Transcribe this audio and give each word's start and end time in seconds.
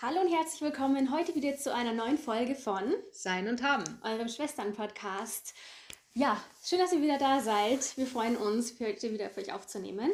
Hallo 0.00 0.20
und 0.20 0.28
herzlich 0.32 0.60
willkommen 0.60 1.10
heute 1.14 1.34
wieder 1.34 1.56
zu 1.56 1.72
einer 1.74 1.92
neuen 1.92 2.18
Folge 2.18 2.54
von 2.54 2.92
Sein 3.12 3.48
und 3.48 3.62
Haben, 3.62 3.84
eurem 4.02 4.28
Schwestern-Podcast. 4.28 5.54
Ja, 6.14 6.42
schön, 6.64 6.78
dass 6.78 6.92
ihr 6.92 7.00
wieder 7.02 7.18
da 7.18 7.40
seid. 7.40 7.96
Wir 7.96 8.06
freuen 8.06 8.36
uns, 8.36 8.72
für 8.72 8.86
heute 8.86 9.12
wieder 9.12 9.30
für 9.30 9.40
euch 9.40 9.52
aufzunehmen. 9.52 10.10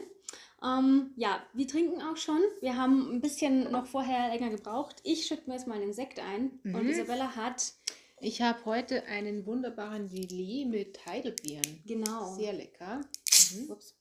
Ähm, 0.62 1.12
ja, 1.16 1.42
wir 1.54 1.66
trinken 1.66 2.02
auch 2.02 2.16
schon. 2.16 2.40
Wir 2.60 2.76
haben 2.76 3.10
ein 3.10 3.20
bisschen 3.20 3.70
noch 3.70 3.86
vorher 3.86 4.28
länger 4.28 4.50
gebraucht. 4.50 4.96
Ich 5.02 5.26
schütte 5.26 5.48
mir 5.48 5.56
jetzt 5.56 5.66
mal 5.66 5.80
einen 5.80 5.92
Sekt 5.94 6.20
ein 6.20 6.60
und 6.64 6.84
Mhm. 6.84 6.88
Isabella 6.90 7.34
hat, 7.34 7.72
Ich 8.22 8.42
habe 8.42 8.62
heute 8.66 9.04
einen 9.06 9.46
wunderbaren 9.46 10.06
Lillet 10.10 10.68
mit 10.68 11.06
Heidelbeeren. 11.06 11.82
genau. 11.86 12.34
Sehr 12.34 12.52
lecker. 12.52 13.00
Mhm. 13.54 13.70
Ups. 13.70 13.94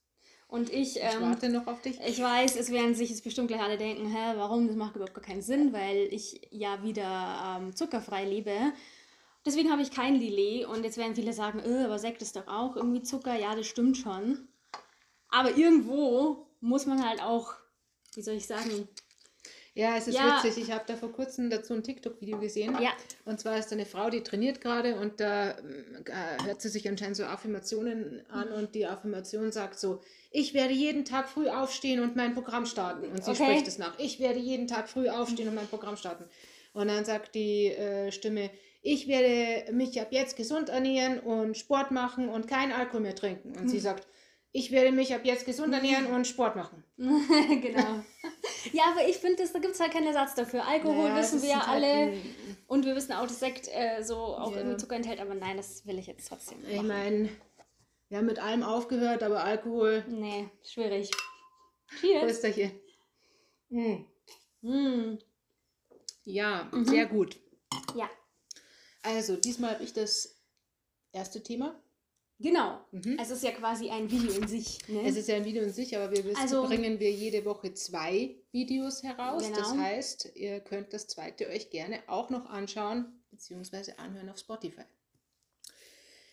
Und 0.50 0.68
ich, 0.68 0.96
Ich 0.96 1.02
ähm, 1.02 1.22
warte 1.22 1.48
noch 1.48 1.68
auf 1.68 1.80
dich. 1.80 2.00
Ich 2.04 2.20
weiß, 2.20 2.56
es 2.56 2.72
werden 2.72 2.96
sich 2.96 3.10
jetzt 3.10 3.22
bestimmt 3.22 3.48
gleich 3.48 3.60
alle 3.60 3.78
denken, 3.78 4.12
hä, 4.12 4.32
warum? 4.34 4.66
Das 4.66 4.74
macht 4.74 4.96
überhaupt 4.96 5.14
gar 5.14 5.22
keinen 5.22 5.42
Sinn, 5.42 5.72
weil 5.72 6.08
ich 6.10 6.40
ja 6.50 6.82
wieder 6.82 7.60
ähm, 7.60 7.76
zuckerfrei 7.76 8.24
lebe. 8.24 8.72
Deswegen 9.46 9.70
habe 9.70 9.82
ich 9.82 9.92
kein 9.92 10.16
Lillet 10.16 10.66
und 10.66 10.82
jetzt 10.84 10.98
werden 10.98 11.14
viele 11.14 11.32
sagen, 11.32 11.60
äh, 11.60 11.84
aber 11.84 12.00
Sekt 12.00 12.20
ist 12.20 12.34
doch 12.34 12.48
auch 12.48 12.74
irgendwie 12.74 13.02
Zucker. 13.02 13.36
Ja, 13.38 13.54
das 13.54 13.68
stimmt 13.68 13.96
schon. 13.96 14.48
Aber 15.28 15.56
irgendwo 15.56 16.48
muss 16.58 16.84
man 16.84 17.08
halt 17.08 17.22
auch, 17.22 17.54
wie 18.14 18.22
soll 18.22 18.34
ich 18.34 18.48
sagen, 18.48 18.88
Ja, 19.74 19.96
es 19.96 20.08
ist 20.08 20.16
Ja. 20.16 20.42
witzig. 20.42 20.62
Ich 20.62 20.72
habe 20.72 20.84
da 20.86 20.96
vor 20.96 21.12
kurzem 21.12 21.48
dazu 21.48 21.74
ein 21.74 21.82
TikTok-Video 21.84 22.38
gesehen. 22.38 22.76
ja, 22.80 22.90
Und 23.24 23.38
zwar 23.38 23.56
ist 23.58 23.68
da 23.70 23.76
eine 23.76 23.86
Frau, 23.86 24.10
die 24.10 24.22
trainiert 24.22 24.60
gerade 24.60 24.96
und 24.96 25.20
da 25.20 25.50
äh, 25.50 25.54
hört 26.44 26.60
sie 26.60 26.68
sich 26.68 26.88
anscheinend 26.88 27.16
so 27.16 27.24
Affirmationen 27.24 28.22
an 28.30 28.48
Mhm. 28.48 28.54
und 28.54 28.74
die 28.74 28.86
Affirmation 28.86 29.52
sagt 29.52 29.78
so, 29.78 30.00
ich 30.32 30.54
werde 30.54 30.74
jeden 30.74 31.04
Tag 31.04 31.28
früh 31.28 31.48
aufstehen 31.48 32.00
und 32.00 32.16
mein 32.16 32.34
Programm 32.34 32.66
starten. 32.66 33.04
Und 33.06 33.24
sie 33.24 33.30
Okay. 33.30 33.44
spricht 33.44 33.68
es 33.68 33.78
nach, 33.78 33.96
ich 33.98 34.18
werde 34.18 34.40
jeden 34.40 34.66
Tag 34.66 34.88
früh 34.88 35.08
aufstehen 35.08 35.48
und 35.48 35.54
mein 35.54 35.68
Programm 35.68 35.96
starten. 35.96 36.24
Und 36.72 36.88
dann 36.88 37.04
sagt 37.04 37.34
die 37.34 37.66
äh, 37.68 38.10
Stimme, 38.10 38.50
ich 38.82 39.06
werde 39.08 39.72
mich 39.72 40.00
ab 40.00 40.08
jetzt 40.10 40.36
gesund 40.36 40.68
ernähren 40.68 41.20
und 41.20 41.56
Sport 41.56 41.90
machen 41.90 42.28
und 42.28 42.48
keinen 42.48 42.72
Alkohol 42.72 43.00
mehr 43.02 43.14
trinken. 43.14 43.56
Und 43.58 43.68
sie 43.68 43.76
Mhm. 43.76 43.80
sagt, 43.82 44.06
ich 44.52 44.70
werde 44.72 44.92
mich 44.92 45.14
ab 45.14 45.20
jetzt 45.24 45.46
gesund 45.46 45.72
ernähren 45.72 46.06
und 46.06 46.26
Sport 46.26 46.56
machen. 46.56 46.82
genau. 46.98 48.02
ja, 48.72 48.84
aber 48.92 49.08
ich 49.08 49.16
finde, 49.18 49.44
da 49.52 49.58
gibt 49.58 49.74
es 49.74 49.80
halt 49.80 49.92
keinen 49.92 50.08
Ersatz 50.08 50.34
dafür. 50.34 50.66
Alkohol 50.66 51.08
Naja, 51.10 51.18
wissen 51.22 51.42
wir 51.42 51.48
ja 51.50 51.66
halt 51.66 51.68
alle 51.84 51.92
ein- 51.92 52.34
und 52.66 52.84
wir 52.84 52.94
wissen 52.96 53.12
auch, 53.12 53.26
dass 53.26 53.38
Sekt 53.40 53.68
äh, 53.68 54.02
so 54.02 54.16
auch 54.16 54.52
Ja. 54.52 54.58
irgendwie 54.58 54.76
Zucker 54.76 54.96
enthält, 54.96 55.20
aber 55.20 55.34
nein, 55.34 55.56
das 55.56 55.86
will 55.86 55.98
ich 55.98 56.06
jetzt 56.06 56.28
trotzdem 56.28 56.58
nicht 56.60 56.70
Ich 56.70 56.76
machen. 56.76 56.88
meine, 56.88 57.28
wir 58.08 58.18
haben 58.18 58.26
mit 58.26 58.38
allem 58.40 58.62
aufgehört, 58.62 59.22
aber 59.22 59.44
Alkohol, 59.44 60.04
Nee, 60.08 60.48
schwierig. 60.64 61.10
Cheers. 62.00 62.22
Prösterchen. 62.22 62.72
Mm. 63.68 64.04
Mm. 64.62 65.18
Ja, 66.24 66.68
Mhm. 66.72 66.84
sehr 66.84 67.06
gut. 67.06 67.38
Ja, 67.94 68.08
Also, 69.02 69.36
diesmal 69.36 69.74
habe 69.74 69.84
ich 69.84 69.92
das 69.92 70.40
erste 71.12 71.42
Thema. 71.42 71.80
Genau. 72.40 72.80
Mhm. 72.90 73.18
Es 73.20 73.30
ist 73.30 73.44
ja 73.44 73.52
quasi 73.52 73.90
ein 73.90 74.10
Video 74.10 74.32
in 74.32 74.48
sich. 74.48 74.78
Ne? 74.88 75.02
Es 75.06 75.16
ist 75.16 75.28
ja 75.28 75.36
ein 75.36 75.44
Video 75.44 75.62
in 75.62 75.72
sich, 75.72 75.96
aber 75.96 76.10
wir 76.10 76.24
wissen, 76.24 76.40
Also- 76.40 76.64
bringen 76.64 76.98
wir 76.98 77.12
jede 77.12 77.44
Woche 77.44 77.72
zwei 77.74 78.34
Videos 78.50 79.02
heraus. 79.02 79.44
Genau. 79.44 79.56
Das 79.58 79.76
heißt, 79.76 80.32
ihr 80.34 80.60
könnt 80.60 80.92
das 80.92 81.06
zweite 81.06 81.48
euch 81.48 81.70
gerne 81.70 82.00
auch 82.08 82.30
noch 82.30 82.46
anschauen 82.46 83.20
bzw. 83.30 83.92
anhören 83.98 84.28
auf 84.30 84.38
Spotify. 84.38 84.82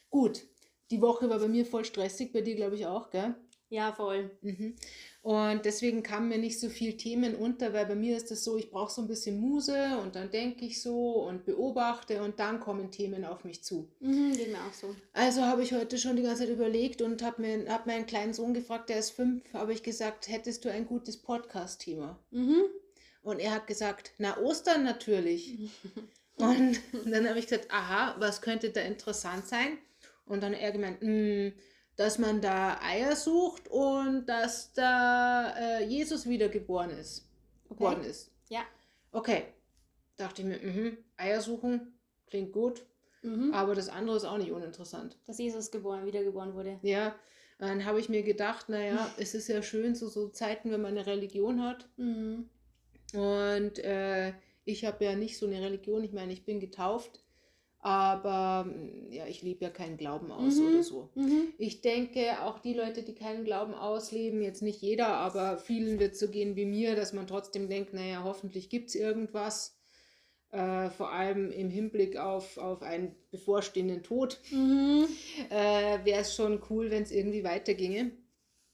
Gut, 0.09 0.47
die 0.89 1.01
Woche 1.01 1.29
war 1.29 1.39
bei 1.39 1.47
mir 1.47 1.65
voll 1.65 1.83
stressig, 1.85 2.31
bei 2.31 2.41
dir 2.41 2.55
glaube 2.55 2.75
ich 2.75 2.85
auch, 2.85 3.09
gell? 3.09 3.35
Ja, 3.69 3.91
voll. 3.91 4.31
Mhm. 4.41 4.75
Und 5.21 5.65
deswegen 5.65 6.03
kamen 6.03 6.29
mir 6.29 6.37
nicht 6.37 6.59
so 6.59 6.69
viel 6.69 6.95
Themen 6.95 7.35
unter, 7.35 7.73
weil 7.73 7.85
bei 7.85 7.95
mir 7.95 8.15
ist 8.15 8.31
es 8.31 8.45
so, 8.45 8.57
ich 8.57 8.69
brauche 8.69 8.93
so 8.93 9.01
ein 9.01 9.07
bisschen 9.07 9.39
Muse 9.41 9.97
und 10.01 10.15
dann 10.15 10.31
denke 10.31 10.65
ich 10.65 10.81
so 10.81 11.23
und 11.27 11.43
beobachte 11.43 12.21
und 12.21 12.39
dann 12.39 12.61
kommen 12.61 12.91
Themen 12.91 13.25
auf 13.25 13.43
mich 13.43 13.63
zu. 13.63 13.89
Mhm, 13.99 14.33
geht 14.37 14.51
mir 14.51 14.59
auch 14.59 14.73
so. 14.73 14.95
Also 15.11 15.41
habe 15.41 15.63
ich 15.63 15.73
heute 15.73 15.97
schon 15.97 16.15
die 16.15 16.23
ganze 16.23 16.43
Zeit 16.43 16.53
überlegt 16.53 17.01
und 17.01 17.21
habe 17.23 17.41
mir, 17.41 17.69
hab 17.69 17.87
meinen 17.87 18.05
kleinen 18.05 18.33
Sohn 18.33 18.53
gefragt, 18.53 18.89
der 18.89 18.99
ist 18.99 19.11
fünf, 19.11 19.43
habe 19.53 19.73
ich 19.73 19.83
gesagt, 19.83 20.29
hättest 20.29 20.63
du 20.63 20.71
ein 20.71 20.85
gutes 20.85 21.17
Podcast-Thema? 21.17 22.17
Mhm. 22.31 22.63
Und 23.21 23.39
er 23.39 23.51
hat 23.51 23.67
gesagt, 23.67 24.11
na 24.19 24.37
Ostern 24.37 24.83
natürlich. 24.85 25.57
Und 26.37 26.79
dann 27.05 27.27
habe 27.27 27.39
ich 27.39 27.47
gesagt, 27.47 27.71
aha, 27.71 28.15
was 28.19 28.41
könnte 28.41 28.69
da 28.69 28.81
interessant 28.81 29.47
sein? 29.47 29.79
Und 30.25 30.43
dann 30.43 30.53
hat 30.53 30.61
er 30.61 30.71
gemeint, 30.71 31.01
"Mm, 31.01 31.49
dass 31.97 32.17
man 32.19 32.39
da 32.41 32.79
Eier 32.81 33.15
sucht 33.15 33.67
und 33.67 34.25
dass 34.27 34.71
da 34.73 35.53
äh, 35.57 35.83
Jesus 35.85 36.27
wiedergeboren 36.27 36.91
ist. 36.91 37.27
Okay. 37.69 37.83
Worden 37.83 38.03
ist. 38.05 38.31
Ja. 38.49 38.61
Okay. 39.11 39.45
Dachte 40.15 40.41
ich 40.41 40.47
mir, 40.47 40.59
mhm, 40.59 40.97
Eier 41.17 41.41
suchen, 41.41 41.93
klingt 42.27 42.53
gut, 42.53 42.85
Mhm. 43.23 43.53
aber 43.53 43.75
das 43.75 43.89
andere 43.89 44.15
ist 44.15 44.25
auch 44.25 44.37
nicht 44.37 44.51
uninteressant. 44.51 45.17
Dass 45.25 45.37
Jesus 45.39 45.71
geboren, 45.71 46.05
wiedergeboren 46.05 46.53
wurde. 46.53 46.79
Ja, 46.81 47.15
dann 47.59 47.85
habe 47.85 47.99
ich 47.99 48.09
mir 48.09 48.23
gedacht, 48.23 48.69
naja, 48.69 49.09
es 49.17 49.33
ist 49.33 49.47
ja 49.47 49.61
schön 49.61 49.95
zu 49.95 50.07
so 50.07 50.29
Zeiten, 50.29 50.71
wenn 50.71 50.81
man 50.81 50.91
eine 50.97 51.05
Religion 51.05 51.61
hat. 51.63 51.89
Mhm. 51.97 52.49
Und 53.13 53.79
äh, 53.79 54.33
ich 54.65 54.85
habe 54.85 55.03
ja 55.05 55.15
nicht 55.15 55.37
so 55.37 55.47
eine 55.47 55.61
Religion. 55.61 56.03
Ich 56.03 56.13
meine, 56.13 56.33
ich 56.33 56.45
bin 56.45 56.59
getauft, 56.59 57.23
aber 57.87 58.65
mm, 58.65 59.13
ja, 59.13 59.25
ich 59.27 59.41
lebe 59.41 59.63
ja 59.63 59.69
keinen 59.69 59.95
Glauben 59.95 60.29
aus 60.29 60.57
Mhm. 60.59 60.67
oder 60.67 60.83
so. 60.83 61.09
Mhm. 61.15 61.53
Ich 61.57 61.79
denke, 61.79 62.41
auch 62.43 62.59
die 62.59 62.73
Leute, 62.73 63.01
die 63.01 63.15
keinen 63.15 63.45
Glauben 63.45 63.73
ausleben, 63.73 64.41
jetzt 64.41 64.61
nicht 64.61 64.81
jeder, 64.81 65.07
aber 65.07 65.57
vielen 65.57 65.97
wird 65.97 66.17
so 66.17 66.27
gehen 66.27 66.57
wie 66.57 66.65
mir, 66.65 66.97
dass 66.97 67.13
man 67.13 67.27
trotzdem 67.27 67.69
denkt, 67.69 67.93
naja, 67.93 68.23
hoffentlich 68.25 68.69
gibt 68.69 68.89
es 68.89 68.95
irgendwas. 68.95 69.79
Äh, 70.51 70.89
vor 70.89 71.13
allem 71.13 71.49
im 71.51 71.69
Hinblick 71.69 72.17
auf, 72.17 72.57
auf 72.57 72.81
einen 72.81 73.15
bevorstehenden 73.31 74.03
Tod 74.03 74.37
Mhm. 74.51 75.07
äh, 75.49 76.03
wäre 76.05 76.21
es 76.21 76.35
schon 76.35 76.61
cool, 76.69 76.91
wenn 76.91 77.03
es 77.03 77.11
irgendwie 77.11 77.45
weiterginge. 77.45 78.11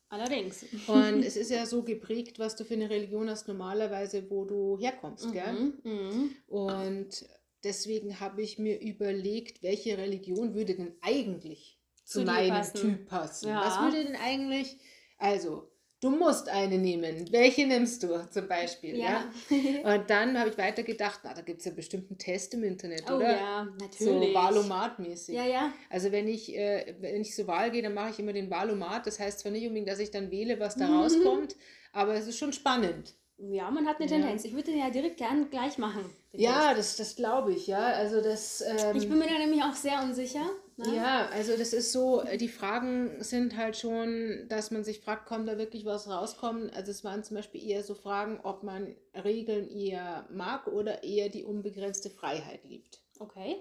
Allerdings. 0.09 0.66
Und 0.88 1.24
es 1.24 1.38
ist 1.38 1.51
ja 1.51 1.68
so 1.68 1.84
geprägt, 1.84 2.40
was 2.40 2.56
du 2.56 2.63
für 2.66 2.74
eine 2.74 2.90
Religion 2.90 3.30
hast, 3.30 3.47
normalerweise, 3.47 4.28
wo 4.31 4.45
du 4.45 4.78
herkommst, 4.80 5.31
gell? 5.34 5.53
Mhm. 5.53 5.74
Mhm. 5.84 6.35
Und 6.47 7.25
deswegen 7.63 8.19
habe 8.19 8.41
ich 8.41 8.59
mir 8.59 8.79
überlegt, 8.79 9.63
welche 9.63 9.97
Religion 9.97 10.53
würde 10.53 10.75
denn 10.75 10.96
eigentlich 11.01 11.79
zu, 12.06 12.19
Zu 12.19 12.25
meinem 12.25 12.50
passen. 12.50 12.81
Typ 12.81 13.06
passen? 13.07 13.47
Ja. 13.50 13.62
Was 13.66 13.79
würde 13.81 14.03
denn 14.06 14.16
eigentlich, 14.18 14.78
also, 15.18 15.69
du 16.01 16.09
musst 16.09 16.50
eine 16.50 16.78
nehmen. 16.78 17.31
Welche 17.31 17.66
nimmst 17.66 18.03
du 18.03 18.29
zum 18.29 18.50
Beispiel? 18.50 18.97
Ja. 18.97 19.31
Ja. 19.50 19.96
Und 19.96 20.09
dann 20.09 20.38
habe 20.38 20.50
ich 20.50 20.57
weiter 20.57 20.84
gedacht, 20.84 21.22
na, 21.24 21.34
da 21.34 21.41
gibt 21.41 21.59
es 21.59 21.66
ja 21.66 21.72
bestimmt 21.72 22.09
einen 22.09 22.18
Test 22.18 22.53
im 22.56 22.63
Internet, 22.66 23.03
oh 23.09 23.16
oder? 23.16 23.31
ja, 23.31 23.68
So 23.97 24.12
natürlich. 24.12 24.35
Valomat-mäßig. 24.35 25.34
Ja, 25.35 25.45
ja. 25.45 25.74
Also 25.90 26.12
wenn 26.12 26.28
ich, 26.28 26.53
äh, 26.57 26.95
wenn 27.00 27.22
ich 27.22 27.34
zur 27.34 27.47
Wahl 27.47 27.72
gehe, 27.72 27.81
dann 27.81 27.94
mache 27.94 28.09
ich 28.09 28.19
immer 28.19 28.34
den 28.34 28.50
Wahlomat. 28.50 29.07
Das 29.07 29.18
heißt 29.19 29.40
zwar 29.40 29.53
nicht 29.53 29.63
unbedingt, 29.63 29.88
dass 29.88 30.00
ich 30.00 30.12
dann 30.12 30.30
wähle, 30.30 30.59
was 30.59 30.75
da 30.75 30.88
Mhm. 30.88 30.97
rauskommt, 30.97 31.56
aber 31.94 32.16
es 32.16 32.28
ist 32.28 32.38
schon 32.38 32.51
spannend. 32.51 33.13
Ja, 33.50 33.70
man 33.70 33.86
hat 33.88 34.00
eine 34.00 34.09
Ja. 34.09 34.18
Tendenz. 34.18 34.46
Ich 34.46 34.54
würde 34.54 34.72
den 34.72 34.80
ja 34.80 34.90
direkt 34.90 35.18
gern 35.18 35.50
gleich 35.50 35.78
machen. 35.78 36.06
Ja, 36.31 36.74
das, 36.74 36.96
das 36.96 37.16
glaube 37.16 37.54
ich, 37.54 37.68
ja. 37.68 37.80
Also 37.80 38.22
das. 38.22 38.62
Ähm, 38.62 38.96
Ich 38.96 39.08
bin 39.09 39.20
mir 39.20 39.28
da 39.28 39.38
nämlich 39.38 39.62
auch 39.62 39.76
sehr 39.76 40.02
unsicher. 40.02 40.50
Ne? 40.78 40.96
ja, 40.96 41.28
also 41.28 41.56
das 41.56 41.72
ist 41.74 41.92
so, 41.92 42.22
äh, 42.22 42.38
die 42.38 42.48
Fragen 42.48 43.22
sind 43.24 43.56
halt 43.58 43.78
schon, 43.78 44.48
dass 44.50 44.72
man 44.72 44.84
sich 44.84 45.02
fragt, 45.02 45.28
kommt 45.28 45.48
da 45.48 45.58
wirklich 45.59 45.86
was 45.86 46.09
rauskommen? 46.09 46.72
Also 46.72 46.90
es 46.90 47.04
waren 47.04 47.24
zum 47.24 47.36
Beispiel 47.36 47.64
eher 47.64 47.84
so 47.84 47.94
Fragen, 47.94 48.40
ob 48.42 48.64
man 48.64 48.96
Regeln 49.24 49.70
eher 49.70 50.28
mag 50.31 50.68
oder 50.68 51.04
eher 51.04 51.30
die 51.30 51.44
unbegrenzte 51.44 52.10
Freiheit 52.10 52.64
liebt. 52.64 53.02
Okay. 53.20 53.58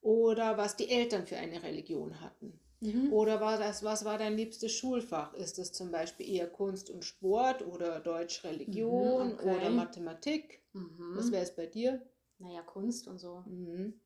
Oder 0.00 0.56
was 0.56 0.76
die 0.76 0.88
Eltern 0.88 1.26
für 1.26 1.36
eine 1.36 1.62
Religion 1.62 2.20
hatten. 2.22 2.58
Mhm. 2.80 3.12
Oder 3.12 3.40
war 3.40 3.58
das, 3.58 3.82
was 3.82 4.04
war 4.04 4.16
dein 4.18 4.36
liebstes 4.36 4.72
Schulfach? 4.72 5.34
Ist 5.34 5.58
es 5.58 5.72
zum 5.72 5.90
Beispiel 5.90 6.28
eher 6.28 6.48
Kunst 6.48 6.88
und 6.90 7.04
Sport 7.04 7.66
oder 7.66 8.00
Deutsch, 8.00 8.42
Religion 8.44 9.32
Mhm, 9.32 9.34
okay. 9.34 9.56
oder 9.56 9.70
Mathematik? 9.70 10.62
Mhm. 10.72 11.16
Was 11.16 11.30
wäre 11.30 11.42
es 11.42 11.54
bei 11.54 11.66
dir? 11.66 12.00
Naja, 12.38 12.62
Kunst 12.62 13.06
und 13.06 13.18
so. 13.18 13.44
Mhm. 13.46 14.00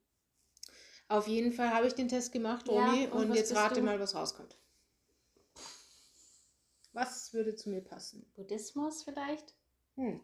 Auf 1.09 1.29
jeden 1.29 1.53
Fall 1.53 1.71
habe 1.71 1.87
ich 1.87 1.94
den 1.94 2.09
Test 2.09 2.32
gemacht, 2.32 2.69
Ja, 2.69 2.91
Omi, 2.91 3.06
und 3.06 3.29
und, 3.29 3.35
jetzt 3.35 3.55
rate 3.55 3.81
du? 3.81 3.87
mal, 3.87 4.00
was 4.00 4.15
rauskommt. 4.15 4.59
Was 6.94 7.32
würde 7.35 7.55
zu 7.56 7.69
mir 7.71 7.82
passen? 7.82 8.25
Buddhismus 8.35 9.03
vielleicht? 9.03 9.55
Hm. 9.97 10.21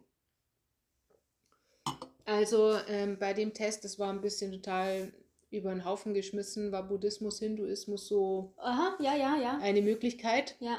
Also 2.24 2.74
ähm, 2.88 3.18
bei 3.18 3.34
dem 3.34 3.52
Test, 3.52 3.84
das 3.84 3.98
war 3.98 4.10
ein 4.10 4.20
bisschen 4.20 4.52
total 4.52 5.12
über 5.50 5.70
den 5.70 5.84
Haufen 5.84 6.14
geschmissen, 6.14 6.72
war 6.72 6.82
Buddhismus, 6.84 7.38
Hinduismus 7.40 8.06
so 8.06 8.52
Aha, 8.58 8.96
ja, 9.00 9.14
ja, 9.16 9.36
ja. 9.36 9.58
eine 9.60 9.82
Möglichkeit. 9.82 10.56
Ja. 10.60 10.78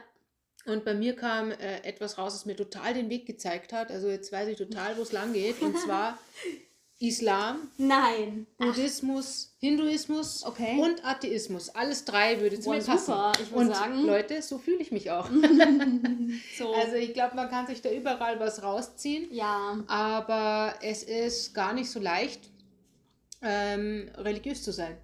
Und 0.66 0.86
bei 0.86 0.94
mir 0.94 1.16
kam 1.16 1.52
äh, 1.52 1.82
etwas 1.84 2.18
raus, 2.18 2.34
das 2.34 2.46
mir 2.46 2.56
total 2.56 2.94
den 2.94 3.10
Weg 3.10 3.26
gezeigt 3.26 3.74
hat. 3.74 3.92
Also 3.92 4.08
jetzt 4.10 4.32
weiß 4.32 4.48
ich 4.48 4.58
total, 4.58 4.98
wo 4.98 5.02
es 5.02 5.12
lang 5.12 5.34
geht. 5.34 5.62
Und 5.62 5.78
zwar 5.86 6.18
Islam, 7.00 7.68
Nein. 7.80 8.46
Buddhismus, 8.60 9.56
Hinduismus 9.58 10.46
Okay. 10.46 10.78
und 10.80 11.04
Atheismus. 11.04 11.70
Alles 11.70 12.06
drei 12.06 12.40
würde 12.42 12.60
zu 12.60 12.66
Boah, 12.70 12.76
mir 12.76 12.84
passen. 12.84 13.06
super. 13.08 13.32
Ich 13.42 13.52
und 13.52 13.74
sagen- 13.74 14.06
Leute, 14.06 14.40
so 14.44 14.60
fühle 14.60 14.78
ich 14.78 14.92
mich 14.92 15.10
auch. 15.10 15.28
So. 16.58 16.74
Also 16.74 16.96
ich 16.96 17.14
glaube, 17.14 17.36
man 17.36 17.50
kann 17.50 17.68
sich 17.68 17.82
da 17.82 17.90
überall 17.92 18.40
was 18.40 18.62
rausziehen. 18.64 19.34
ja. 19.34 19.84
Aber 19.88 20.76
es 20.82 21.04
ist 21.04 21.54
gar 21.54 21.74
nicht 21.74 21.90
so 21.90 22.00
leicht, 22.00 22.51
ähm, 23.42 24.10
religiös 24.18 24.64
zu 24.64 24.72
sein. 24.72 24.98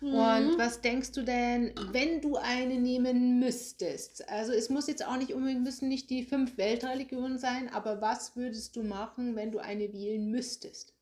Mhm. 0.00 0.14
Und 0.14 0.58
was 0.58 0.80
denkst 0.80 1.12
du 1.12 1.22
denn, 1.22 1.72
wenn 1.92 2.20
du 2.20 2.36
eine 2.36 2.78
nehmen 2.78 3.38
müsstest? 3.38 4.28
Also 4.28 4.52
es 4.52 4.68
muss 4.68 4.86
jetzt 4.86 5.06
auch 5.06 5.16
nicht 5.16 5.32
unbedingt, 5.32 5.64
müssen 5.64 5.88
nicht 5.88 6.10
die 6.10 6.24
fünf 6.24 6.56
Weltreligionen 6.58 7.38
sein, 7.38 7.72
aber 7.72 8.00
was 8.00 8.36
würdest 8.36 8.76
du 8.76 8.82
machen, 8.82 9.36
wenn 9.36 9.52
du 9.52 9.58
eine 9.58 9.92
wählen 9.92 10.30
müsstest? 10.30 10.94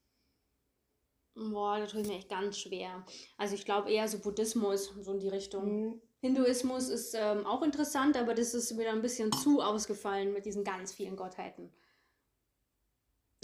Boah, 1.35 1.81
da 1.81 1.87
tue 1.87 2.03
ich 2.03 2.06
mir 2.06 2.15
echt 2.15 2.29
ganz 2.29 2.59
schwer. 2.59 3.05
Also 3.37 3.56
ich 3.56 3.65
glaube 3.65 3.91
eher 3.91 4.06
so 4.06 4.19
Buddhismus, 4.20 4.93
so 5.00 5.12
in 5.12 5.19
die 5.19 5.29
Richtung. 5.29 5.88
Mhm. 5.88 6.00
Hinduismus 6.20 6.88
ist 6.88 7.15
ähm, 7.15 7.44
auch 7.44 7.62
interessant, 7.62 8.17
aber 8.17 8.35
das 8.35 8.55
ist 8.55 8.79
wieder 8.79 8.93
ein 8.93 9.03
bisschen 9.03 9.31
zu 9.32 9.61
ausgefallen 9.61 10.32
mit 10.32 10.47
diesen 10.47 10.65
ganz 10.65 10.93
vielen 10.93 11.17
Gottheiten. 11.17 11.70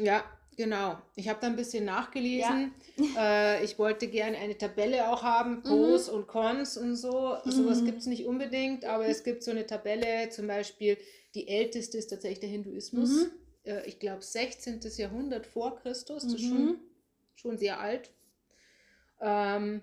Ja, 0.01 0.25
genau. 0.57 0.99
Ich 1.15 1.29
habe 1.29 1.39
da 1.41 1.47
ein 1.47 1.57
bisschen 1.57 1.85
nachgelesen. 1.85 2.75
Äh, 3.17 3.65
ich 3.65 3.77
wollte 3.77 4.07
gerne 4.07 4.37
eine 4.39 4.57
Tabelle 4.57 5.11
auch 5.11 5.25
haben, 5.25 5.63
Pros 5.63 6.09
und 6.09 6.29
Cons 6.29 6.77
und 6.77 6.95
so. 6.95 7.37
Sowas 7.45 7.81
Mhm. 7.81 7.87
gibt 7.87 7.99
es 7.99 8.07
nicht 8.07 8.25
unbedingt, 8.25 8.85
aber 8.85 9.07
es 9.07 9.25
gibt 9.25 9.43
so 9.43 9.51
eine 9.51 9.67
Tabelle, 9.67 10.29
zum 10.31 10.47
Beispiel 10.47 10.97
die 11.35 11.49
älteste 11.49 11.99
ist 11.99 12.07
tatsächlich 12.09 12.39
der 12.39 12.51
Hinduismus. 12.51 13.11
Mhm. 13.11 13.31
Äh, 13.65 13.87
ich 13.89 13.99
glaube 13.99 14.23
16. 14.23 14.81
Jahrhundert 14.97 15.47
vor 15.47 15.77
Christus, 15.81 16.23
das 16.25 16.35
ist 16.35 16.43
Mhm. 16.43 16.49
schon, 16.49 16.79
schon 17.35 17.59
sehr 17.59 17.81
alt. 17.81 18.13
Ähm, 19.21 19.83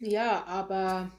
ja, 0.00 0.44
aber 0.44 1.10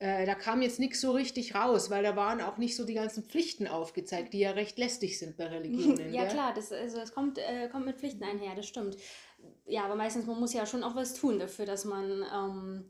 äh, 0.00 0.26
da 0.26 0.34
kam 0.34 0.62
jetzt 0.62 0.78
nichts 0.78 1.00
so 1.00 1.10
richtig 1.10 1.54
raus, 1.54 1.90
weil 1.90 2.04
da 2.04 2.14
waren 2.14 2.40
auch 2.40 2.56
nicht 2.56 2.76
so 2.76 2.84
die 2.84 2.94
ganzen 2.94 3.24
Pflichten 3.24 3.66
aufgezeigt, 3.66 4.32
die 4.32 4.38
ja 4.38 4.52
recht 4.52 4.78
lästig 4.78 5.18
sind 5.18 5.36
bei 5.36 5.46
Religionen. 5.46 6.12
ja 6.12 6.22
gell? 6.22 6.32
klar, 6.32 6.54
das, 6.54 6.70
also 6.70 6.98
das 6.98 7.12
kommt, 7.12 7.38
äh, 7.38 7.68
kommt 7.68 7.86
mit 7.86 7.96
Pflichten 7.96 8.22
einher, 8.22 8.54
das 8.54 8.66
stimmt. 8.66 8.96
Ja, 9.66 9.84
aber 9.84 9.96
meistens, 9.96 10.26
man 10.26 10.38
muss 10.38 10.52
ja 10.52 10.66
schon 10.66 10.84
auch 10.84 10.94
was 10.94 11.14
tun 11.14 11.38
dafür, 11.38 11.66
dass 11.66 11.84
man 11.84 12.24
ähm, 12.32 12.84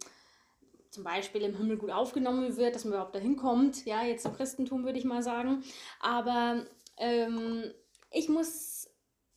zum 0.90 1.05
Beispiel 1.05 1.43
im 1.43 1.56
Himmel 1.56 1.78
gut 1.78 1.90
aufgenommen 1.90 2.56
wird, 2.56 2.75
dass 2.75 2.84
man 2.84 2.94
überhaupt 2.94 3.14
dahin 3.14 3.37
kommt. 3.37 3.84
Ja, 3.87 4.05
jetzt 4.05 4.26
im 4.26 4.34
Christentum 4.34 4.84
würde 4.84 4.99
ich 4.99 5.05
mal 5.05 5.22
sagen. 5.22 5.62
Aber 6.00 6.66
ähm, 6.99 7.72
ich 8.10 8.28
muss 8.28 8.90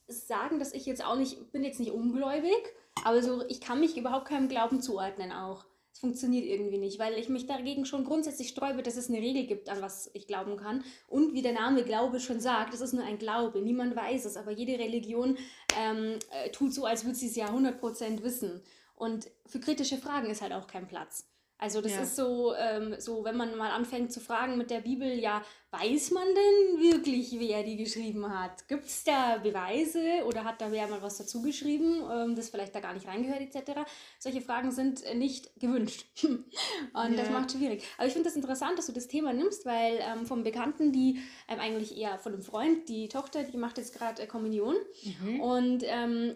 sagen, 0.08 0.60
dass 0.60 0.74
ich 0.74 0.86
jetzt 0.86 1.06
auch 1.06 1.16
nicht, 1.16 1.52
bin 1.52 1.64
jetzt 1.64 1.80
nicht 1.80 1.92
ungläubig, 1.92 2.74
aber 3.06 3.24
so, 3.24 3.46
ich 3.48 3.62
kann 3.62 3.80
mich 3.80 3.98
überhaupt 3.98 4.28
keinem 4.28 4.50
Glauben 4.50 4.82
zuordnen 4.82 5.32
auch. 5.32 5.66
Es 5.94 6.00
funktioniert 6.00 6.46
irgendwie 6.46 6.78
nicht, 6.78 7.00
weil 7.00 7.18
ich 7.18 7.28
mich 7.28 7.48
dagegen 7.48 7.86
schon 7.86 8.06
grundsätzlich 8.06 8.50
sträube, 8.50 8.82
dass 8.82 8.96
es 8.96 9.10
eine 9.10 9.20
Regel 9.20 9.46
gibt, 9.46 9.70
an 9.70 9.82
was 9.82 10.10
ich 10.14 10.26
glauben 10.26 10.58
kann. 10.58 10.84
Und 11.08 11.34
wie 11.34 11.42
der 11.42 11.54
Name 11.54 11.84
Glaube 11.84 12.20
schon 12.20 12.40
sagt, 12.40 12.74
es 12.74 12.82
ist 12.82 12.94
nur 12.94 13.04
ein 13.04 13.18
Glaube. 13.18 13.62
Niemand 13.62 13.96
weiß 13.96 14.26
es, 14.26 14.38
aber 14.38 14.52
jede 14.52 14.80
Religion 14.80 15.38
ähm, 15.78 16.18
äh, 16.32 16.50
tut 16.52 16.74
so, 16.74 16.86
als 16.86 17.04
würde 17.04 17.18
sie 17.18 17.28
es 17.28 17.36
ja 17.36 17.48
100% 17.48 18.24
wissen. 18.24 18.62
Und 18.96 19.30
für 19.46 19.60
kritische 19.60 19.98
Fragen 19.98 20.30
ist 20.30 20.42
halt 20.42 20.54
auch 20.54 20.68
kein 20.68 20.88
Platz. 20.88 21.31
Also 21.62 21.80
das 21.80 21.92
Ja. 21.94 22.02
ist 22.02 22.16
so, 22.16 22.56
ähm, 22.56 22.96
so, 22.98 23.24
wenn 23.24 23.38
man 23.38 23.56
mal 23.56 23.70
anfängt 23.70 24.12
zu 24.12 24.20
fragen 24.20 24.58
mit 24.58 24.72
der 24.72 24.80
Bibel, 24.82 25.08
ja, 25.20 25.44
weiß 25.70 26.10
man 26.10 26.28
denn 26.28 26.82
wirklich, 26.82 27.40
wer 27.40 27.62
die 27.64 27.78
geschrieben 27.78 28.28
hat? 28.28 28.68
Gibt 28.68 28.86
es 28.88 29.04
da 29.04 29.38
Beweise 29.38 30.26
oder 30.26 30.44
hat 30.44 30.60
da 30.60 30.72
wer 30.72 30.88
mal 30.88 31.04
was 31.04 31.20
dazu 31.20 31.44
geschrieben, 31.44 32.02
ähm, 32.12 32.36
das 32.36 32.50
vielleicht 32.50 32.74
da 32.74 32.80
gar 32.80 32.94
nicht 32.96 33.08
reingehört 33.08 33.42
etc.? 33.42 33.82
Solche 34.18 34.42
Fragen 34.42 34.72
sind 34.72 35.04
nicht 35.16 35.52
gewünscht. 35.60 36.06
Und 36.24 37.16
das 37.18 37.28
Ja. 37.28 37.34
macht 37.34 37.52
schwierig. 37.52 37.84
Aber 37.98 38.08
ich 38.08 38.14
finde 38.14 38.28
das 38.28 38.36
interessant, 38.36 38.80
dass 38.80 38.88
du 38.88 38.92
das 38.92 39.08
Thema 39.08 39.32
nimmst, 39.32 39.64
weil 39.68 40.00
ähm, 40.02 40.26
vom 40.26 40.44
Bekannten, 40.44 40.92
die 40.92 41.20
ähm, 41.48 41.60
eigentlich 41.60 41.96
eher 41.96 42.18
von 42.18 42.34
einem 42.34 42.42
Freund, 42.42 42.90
die 42.90 43.08
Tochter, 43.08 43.44
die 43.44 43.58
macht 43.58 43.78
jetzt 43.78 43.94
gerade 43.94 44.24
äh, 44.24 44.26
Kommunion. 44.26 44.76
Mhm. 45.22 45.40
Und 45.40 45.84
ähm, 45.86 46.36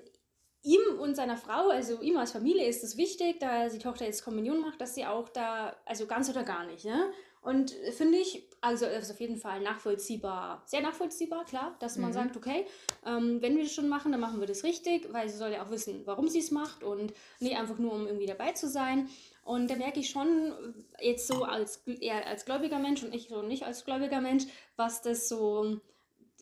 ihm 0.66 1.00
und 1.00 1.16
seiner 1.16 1.38
Frau, 1.38 1.70
also 1.70 2.02
ihm 2.02 2.18
als 2.18 2.32
Familie 2.32 2.68
ist 2.68 2.84
es 2.84 2.98
wichtig, 2.98 3.40
da 3.40 3.70
die 3.70 3.80
Tochter 3.80 4.06
jetzt 4.06 4.26
Kommunion 4.26 4.62
macht, 4.62 4.82
dass 4.82 4.96
sie 4.96 5.06
auch 5.06 5.30
da, 5.30 5.76
also 5.86 6.08
ganz 6.08 6.30
oder 6.30 6.44
gar 6.44 6.66
nicht, 6.66 6.86
ne? 6.86 7.12
Und 7.42 7.76
finde 7.96 8.18
ich, 8.18 8.50
also 8.60 8.88
ist 8.88 9.12
auf 9.12 9.20
jeden 9.20 9.38
Fall 9.38 9.62
nachvollziehbar, 9.62 10.64
sehr 10.66 10.82
nachvollziehbar, 10.82 11.46
klar, 11.46 11.76
dass 11.80 11.96
man 12.00 12.10
Mhm. 12.10 12.14
sagt, 12.14 12.38
okay, 12.38 12.66
ähm, 13.06 13.40
wenn 13.40 13.56
wir 13.56 13.64
das 13.64 13.74
schon 13.74 13.88
machen, 13.88 14.12
dann 14.12 14.20
machen 14.20 14.40
wir 14.40 14.48
das 14.48 14.64
richtig, 14.64 15.14
weil 15.14 15.30
sie 15.30 15.38
soll 15.38 15.52
ja 15.52 15.64
auch 15.64 15.70
wissen, 15.70 16.02
warum 16.06 16.28
sie 16.28 16.40
es 16.40 16.50
macht 16.50 16.84
und 16.84 17.14
nicht 17.40 17.56
einfach 17.56 17.78
nur, 17.78 17.94
um 17.94 18.08
irgendwie 18.08 18.26
dabei 18.26 18.54
zu 18.54 18.68
sein. 18.68 19.10
Und 19.44 19.70
da 19.70 19.76
merke 19.76 20.00
ich 20.00 20.10
schon 20.10 20.54
jetzt 21.00 21.28
so 21.28 21.44
als 21.44 21.84
eher 21.86 22.26
als 22.26 22.46
gläubiger 22.46 22.80
Mensch 22.80 23.04
und 23.04 23.14
ich 23.14 23.28
so 23.28 23.44
nicht 23.44 23.64
als 23.64 23.86
gläubiger 23.86 24.22
Mensch, 24.22 24.46
was 24.76 25.04
das 25.04 25.30
so 25.30 25.80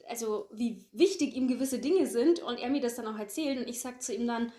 also 0.07 0.47
wie 0.51 0.85
wichtig 0.91 1.35
ihm 1.35 1.47
gewisse 1.47 1.79
Dinge 1.79 2.07
sind 2.07 2.41
und 2.41 2.57
er 2.57 2.69
mir 2.69 2.81
das 2.81 2.95
dann 2.95 3.07
auch 3.07 3.17
erzählt 3.17 3.57
und 3.59 3.67
ich 3.67 3.79
sag 3.79 4.01
zu 4.01 4.13
ihm 4.13 4.27
dann, 4.27 4.51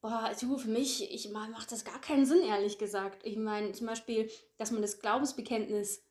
boah, 0.00 0.32
du, 0.40 0.56
für 0.56 0.70
mich, 0.70 1.12
ich 1.12 1.30
ma- 1.30 1.48
macht 1.48 1.72
das 1.72 1.84
gar 1.84 2.00
keinen 2.00 2.26
Sinn, 2.26 2.42
ehrlich 2.42 2.78
gesagt. 2.78 3.24
Ich 3.26 3.36
meine 3.36 3.72
zum 3.72 3.86
Beispiel, 3.86 4.30
dass 4.56 4.70
man 4.70 4.82
das 4.82 4.98
Glaubensbekenntnis 4.98 6.02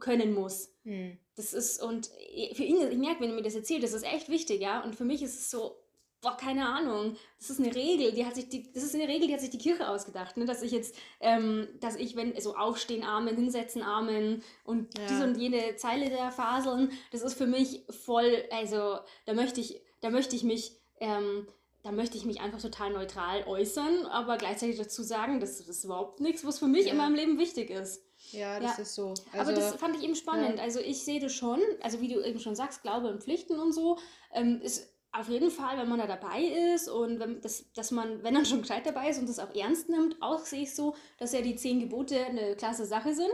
können 0.00 0.34
muss. 0.34 0.74
Mhm. 0.84 1.18
Das 1.36 1.54
ist, 1.54 1.82
und 1.82 2.06
für 2.54 2.64
ihn, 2.64 2.90
ich 2.90 2.98
merke, 2.98 3.20
wenn 3.20 3.30
er 3.30 3.36
mir 3.36 3.42
das 3.42 3.54
erzählt, 3.54 3.82
das 3.82 3.92
ist 3.92 4.04
echt 4.04 4.28
wichtig, 4.28 4.60
ja. 4.60 4.82
Und 4.82 4.96
für 4.96 5.04
mich 5.04 5.22
ist 5.22 5.38
es 5.38 5.50
so, 5.50 5.76
boah, 6.20 6.36
keine 6.36 6.68
Ahnung. 6.68 7.16
Das 7.38 7.50
ist 7.50 7.60
eine 7.60 7.74
Regel, 7.74 8.12
die 8.12 8.24
hat 8.26 8.34
sich 8.34 8.48
die, 8.48 8.72
das 8.72 8.82
ist 8.82 8.94
eine 8.94 9.06
Regel, 9.08 9.28
die 9.28 9.34
hat 9.34 9.40
sich 9.40 9.50
die 9.50 9.58
Kirche 9.58 9.88
ausgedacht, 9.88 10.36
ne? 10.36 10.44
Dass 10.44 10.62
ich 10.62 10.72
jetzt, 10.72 10.94
ähm, 11.20 11.68
dass 11.80 11.96
ich, 11.96 12.16
wenn, 12.16 12.38
so 12.40 12.56
aufstehen, 12.56 13.04
Amen, 13.04 13.36
hinsetzen, 13.36 13.82
Amen 13.82 14.42
und 14.64 14.96
Ja. 14.98 15.06
diese 15.06 15.24
und 15.24 15.36
jene 15.36 15.76
Zeile 15.76 16.08
der 16.10 16.30
Faseln, 16.32 16.90
das 17.12 17.22
ist 17.22 17.34
für 17.34 17.46
mich 17.46 17.84
voll, 17.90 18.44
also 18.50 18.98
da 19.26 19.34
möchte 19.34 19.60
ich, 19.60 19.80
da 20.00 20.10
möchte 20.10 20.34
ich 20.36 20.42
mich, 20.44 20.72
ähm, 21.00 21.46
da 21.84 21.92
möchte 21.92 22.16
ich 22.16 22.24
mich 22.24 22.40
einfach 22.40 22.60
total 22.60 22.90
neutral 22.90 23.44
äußern, 23.46 24.04
aber 24.06 24.36
gleichzeitig 24.36 24.76
dazu 24.78 25.02
sagen, 25.04 25.38
das, 25.40 25.58
das 25.58 25.68
ist 25.68 25.84
überhaupt 25.84 26.20
nichts, 26.20 26.44
was 26.44 26.58
für 26.58 26.66
mich 26.66 26.86
Ja. 26.86 26.92
in 26.92 26.96
meinem 26.98 27.14
Leben 27.14 27.38
wichtig 27.38 27.70
ist. 27.70 28.02
Ja, 28.32 28.58
das 28.58 28.76
Ja. 28.76 28.82
ist 28.82 28.94
so. 28.96 29.14
Aber 29.38 29.52
das 29.52 29.76
fand 29.76 29.96
ich 29.96 30.02
eben 30.02 30.16
spannend. 30.16 30.56
ja. 30.58 30.62
Also 30.64 30.80
ich 30.80 31.04
sehe 31.04 31.20
das 31.20 31.32
schon, 31.32 31.60
also 31.80 32.00
wie 32.00 32.12
du 32.12 32.20
eben 32.20 32.40
schon 32.40 32.56
sagst, 32.56 32.82
Glaube 32.82 33.08
und 33.08 33.22
Pflichten 33.22 33.60
und 33.60 33.72
so, 33.72 33.96
ähm, 34.34 34.60
ist 34.60 34.92
auf 35.12 35.28
jeden 35.28 35.50
Fall, 35.50 35.78
wenn 35.78 35.88
man 35.88 35.98
da 35.98 36.06
dabei 36.06 36.42
ist 36.74 36.88
und 36.88 37.18
wenn, 37.18 37.40
das, 37.40 37.64
dass 37.72 37.90
man, 37.90 38.22
wenn 38.22 38.34
man 38.34 38.44
schon 38.44 38.62
gescheit 38.62 38.86
dabei 38.86 39.08
ist 39.08 39.18
und 39.18 39.28
das 39.28 39.38
auch 39.38 39.54
ernst 39.54 39.88
nimmt, 39.88 40.16
auch 40.20 40.44
sehe 40.44 40.62
ich 40.62 40.74
so, 40.74 40.94
dass 41.18 41.32
ja 41.32 41.40
die 41.40 41.56
zehn 41.56 41.80
Gebote 41.80 42.26
eine 42.26 42.56
klasse 42.56 42.84
Sache 42.84 43.14
sind. 43.14 43.28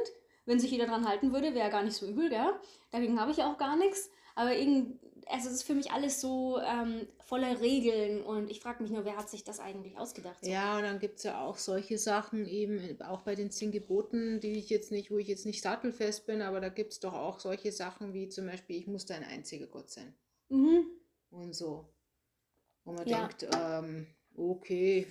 Wenn 0.46 0.60
sich 0.60 0.70
jeder 0.70 0.86
dran 0.86 1.08
halten 1.08 1.32
würde, 1.32 1.54
wäre 1.54 1.66
ja 1.66 1.70
gar 1.70 1.82
nicht 1.82 1.96
so 1.96 2.06
übel, 2.06 2.28
gell? 2.28 2.52
Dagegen 2.90 3.18
habe 3.18 3.30
ich 3.30 3.38
ja 3.38 3.50
auch 3.50 3.56
gar 3.56 3.76
nichts. 3.76 4.10
Aber 4.34 4.54
irgend, 4.54 5.00
also 5.26 5.48
es 5.48 5.54
ist 5.54 5.62
für 5.62 5.74
mich 5.74 5.90
alles 5.90 6.20
so 6.20 6.58
ähm, 6.58 7.06
voller 7.20 7.60
Regeln 7.60 8.22
und 8.22 8.50
ich 8.50 8.60
frage 8.60 8.82
mich 8.82 8.92
nur, 8.92 9.04
wer 9.04 9.16
hat 9.16 9.30
sich 9.30 9.44
das 9.44 9.60
eigentlich 9.60 9.96
ausgedacht? 9.96 10.44
So? 10.44 10.50
Ja, 10.50 10.76
und 10.76 10.82
dann 10.82 10.98
gibt 10.98 11.18
es 11.18 11.24
ja 11.24 11.44
auch 11.44 11.56
solche 11.56 11.98
Sachen, 11.98 12.46
eben 12.46 13.00
auch 13.02 13.22
bei 13.22 13.34
den 13.34 13.50
zehn 13.50 13.72
Geboten, 13.72 14.40
die 14.40 14.52
ich 14.52 14.68
jetzt 14.70 14.90
nicht, 14.90 15.10
wo 15.10 15.18
ich 15.18 15.28
jetzt 15.28 15.46
nicht 15.46 15.62
sattelfest 15.62 16.26
bin, 16.26 16.42
aber 16.42 16.60
da 16.60 16.68
gibt 16.68 16.92
es 16.92 17.00
doch 17.00 17.14
auch 17.14 17.40
solche 17.40 17.72
Sachen 17.72 18.12
wie 18.12 18.28
zum 18.28 18.46
Beispiel, 18.46 18.76
ich 18.76 18.86
muss 18.86 19.06
dein 19.06 19.24
einziger 19.24 19.66
Gott 19.66 19.90
sein. 19.90 20.14
Mhm. 20.48 20.86
Und 21.34 21.52
so. 21.52 21.88
Wo 22.84 22.92
man 22.92 23.06
Ja. 23.08 23.26
denkt, 23.28 23.46
ähm, 23.52 24.06
okay, 24.36 25.06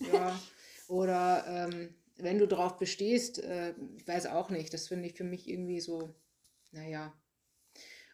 ja. 0.00 0.38
Oder 0.88 1.44
ähm, 1.46 1.94
wenn 2.16 2.38
du 2.38 2.46
drauf 2.46 2.78
bestehst, 2.78 3.42
äh, 3.42 3.74
ich 3.96 4.06
weiß 4.06 4.26
auch 4.26 4.50
nicht, 4.50 4.72
das 4.72 4.88
finde 4.88 5.06
ich 5.08 5.14
für 5.14 5.24
mich 5.24 5.48
irgendwie 5.48 5.80
so, 5.80 6.14
naja. 6.70 7.12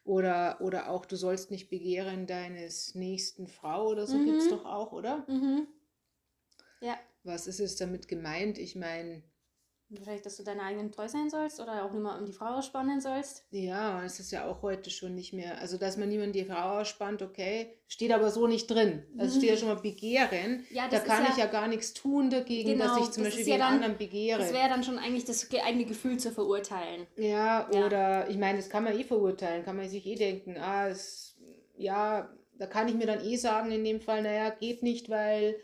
Oder, 0.05 0.61
oder 0.61 0.91
auch, 0.91 1.07
du 1.07 1.17
sollst 1.17 1.51
nicht 1.51 1.71
begehren 1.71 2.27
deines 2.27 2.95
nächsten 2.95 3.47
Frau 3.47 3.89
oder 3.89 4.07
so 4.07 4.23
gibt 4.23 4.41
es 4.41 4.47
Mhm. 4.47 4.51
doch 4.51 4.65
auch, 4.65 4.93
oder? 4.93 5.25
Mhm. 5.29 5.67
Ja. 6.81 6.99
Was 7.23 7.47
ist 7.47 7.61
es 7.61 7.77
damit 7.77 8.09
gemeint? 8.09 8.59
Ich 8.59 8.77
meine, 8.77 9.23
Wahrscheinlich, 9.91 10.23
dass 10.23 10.37
du 10.39 10.43
deiner 10.43 10.65
eigenen 10.65 10.91
treu 10.91 11.07
sein 11.07 11.31
sollst 11.31 11.61
oder 11.61 11.85
auch 11.85 11.93
niemand 11.93 12.19
um 12.19 12.27
die 12.27 12.33
Frau 12.33 12.57
ausspannen 12.57 13.01
sollst. 13.01 13.45
ja, 13.51 14.03
es 14.05 14.19
ist 14.19 14.33
ja 14.33 14.47
auch 14.49 14.63
heute 14.63 14.91
schon 14.91 15.15
nicht 15.15 15.33
mehr, 15.35 15.59
also 15.59 15.77
dass 15.77 15.97
man 15.99 16.09
niemand 16.09 16.35
die 16.35 16.45
Frau 16.47 16.81
ausspannt, 16.81 17.23
okay, 17.23 17.77
steht 17.87 18.11
aber 18.11 18.31
so 18.31 18.47
nicht 18.47 18.67
drin. 18.69 19.05
Also 19.19 19.39
steht 19.39 19.51
ja 19.51 19.57
schon 19.59 19.69
mal 19.69 19.77
begehren. 19.77 20.67
Ja, 20.71 20.85
da 20.85 20.89
das 20.97 21.03
ist 21.03 21.07
kann 21.07 21.25
ja- 21.25 21.31
ich 21.31 21.37
ja 21.37 21.47
gar 21.47 21.69
nichts 21.69 21.93
tun 21.93 22.31
dagegen, 22.31 22.79
dass 22.79 22.93
Genau, 22.95 23.05
ich 23.05 23.11
zum 23.13 23.25
das 23.25 23.35
Beispiel 23.35 23.47
ja 23.49 23.55
den 23.57 23.61
dann- 23.61 23.73
anderen 23.75 23.99
begehre. 23.99 24.39
Das 24.41 24.53
wäre 24.53 24.69
dann 24.69 24.83
schon 24.83 24.99
eigentlich 24.99 25.27
das 25.27 25.49
ge- 25.49 25.61
eigene 25.61 25.85
Gefühl 25.85 26.19
zu 26.19 26.33
verurteilen. 26.33 27.07
Ja, 27.17 27.69
Ja. 27.71 27.87
oder 27.87 28.29
ich 28.31 28.39
meine, 28.39 28.59
das 28.59 28.71
kann 28.71 28.85
man 28.85 28.99
eh 28.99 29.05
verurteilen, 29.05 29.65
kann 29.65 29.77
man 29.77 29.89
sich 29.89 30.05
eh 30.07 30.17
denken, 30.17 30.57
ah, 30.59 30.89
es, 30.89 31.37
ja, 31.77 32.35
da 32.59 32.67
kann 32.67 32.89
ich 32.89 32.95
mir 32.95 33.07
dann 33.07 33.23
eh 33.25 33.37
sagen, 33.37 33.71
in 33.71 33.85
dem 33.85 34.01
Fall, 34.01 34.23
naja, 34.23 34.49
geht 34.51 34.83
nicht, 34.83 35.09
weil 35.11 35.57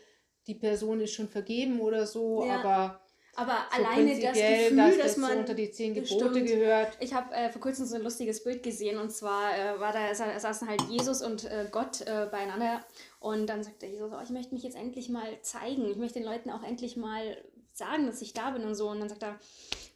die 0.47 0.55
Person 0.55 1.01
ist 1.01 1.13
schon 1.13 1.27
vergeben 1.27 1.79
oder 1.81 2.05
so, 2.05 2.45
Ja. 2.45 2.59
aber 2.61 3.00
Aber 3.35 3.57
so 3.75 3.81
alleine 3.83 4.19
das 4.19 4.33
Gefühl, 4.33 4.75
dass 4.77 4.95
dass, 4.95 5.03
das 5.05 5.15
so 5.15 5.21
man. 5.21 5.37
unter 5.39 5.53
die 5.53 5.71
zehn 5.71 5.95
das 5.95 6.09
Gebote 6.09 6.31
stimmt. 6.31 6.47
gehört. 6.47 6.97
Ich 6.99 7.13
habe 7.13 7.33
äh, 7.33 7.49
vor 7.49 7.61
kurzem 7.61 7.85
so 7.85 7.95
ein 7.95 8.01
lustiges 8.01 8.43
Bild 8.43 8.61
gesehen 8.61 8.97
und 8.99 9.09
zwar 9.11 9.57
äh, 9.57 9.79
war 9.79 9.93
da 9.93 10.13
sa- 10.13 10.37
saßen 10.37 10.67
halt 10.67 10.81
Jesus 10.89 11.21
und 11.21 11.45
äh, 11.45 11.67
Gott 11.71 12.01
äh, 12.01 12.27
beieinander 12.29 12.83
Und 13.19 13.47
dann 13.47 13.63
sagt 13.63 13.81
der 13.83 13.89
Jesus, 13.89 14.11
oh, 14.13 14.19
ich 14.21 14.29
möchte 14.31 14.53
mich 14.53 14.63
jetzt 14.63 14.75
endlich 14.75 15.07
mal 15.09 15.27
zeigen. 15.41 15.89
Ich 15.89 15.97
möchte 15.97 16.19
den 16.19 16.27
Leuten 16.27 16.49
auch 16.49 16.63
endlich 16.63 16.97
mal 16.97 17.37
sagen, 17.73 18.05
dass 18.05 18.21
ich 18.21 18.33
da 18.33 18.49
bin 18.51 18.63
und 18.65 18.75
so. 18.75 18.89
Und 18.89 18.99
dann 18.99 19.07
sagt 19.09 19.23
er, 19.23 19.39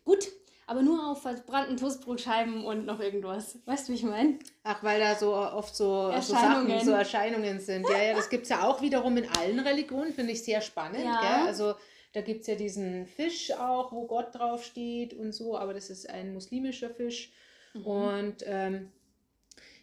gut, 0.05 0.27
aber 0.67 0.81
nur 0.81 1.11
auf 1.11 1.21
verbrannten 1.21 1.75
Toastbrotscheiben 1.77 2.63
und 2.63 2.85
noch 2.85 2.99
irgendwas. 2.99 3.59
Weißt 3.65 3.87
du, 3.87 3.91
wie 3.91 3.97
ich 3.97 4.03
meine? 4.03 4.39
Ach, 4.63 4.81
weil 4.81 4.99
da 4.99 5.13
so 5.15 5.35
oft 5.35 5.75
so 5.75 6.07
Erscheinungen, 6.07 6.67
so, 6.67 6.73
Sachen, 6.75 6.85
so 6.85 6.91
Erscheinungen 6.93 7.59
sind. 7.59 7.87
Ja, 7.89 8.01
ja, 8.01 8.15
das 8.15 8.29
gibt 8.29 8.43
es 8.43 8.49
ja 8.49 8.63
auch 8.63 8.81
wiederum 8.81 9.17
in 9.17 9.27
allen 9.37 9.59
Religionen, 9.59 10.13
finde 10.13 10.31
ich 10.31 10.43
sehr 10.43 10.61
spannend. 10.61 11.03
Ja. 11.03 11.19
Gell? 11.19 11.47
Also 11.47 11.75
da 12.15 12.21
gibt 12.21 12.41
es 12.41 12.47
ja 12.47 12.55
diesen 12.55 13.05
Fisch 13.05 13.51
auch, 13.51 13.91
wo 13.91 14.07
Gott 14.07 14.33
drauf 14.33 14.63
steht 14.63 15.13
und 15.13 15.33
so, 15.33 15.57
aber 15.57 15.73
das 15.73 15.89
ist 15.89 16.09
ein 16.09 16.33
muslimischer 16.33 16.89
Fisch. 16.89 17.33
Mhm. 17.73 17.85
Und 17.85 18.35
ähm, 18.45 18.91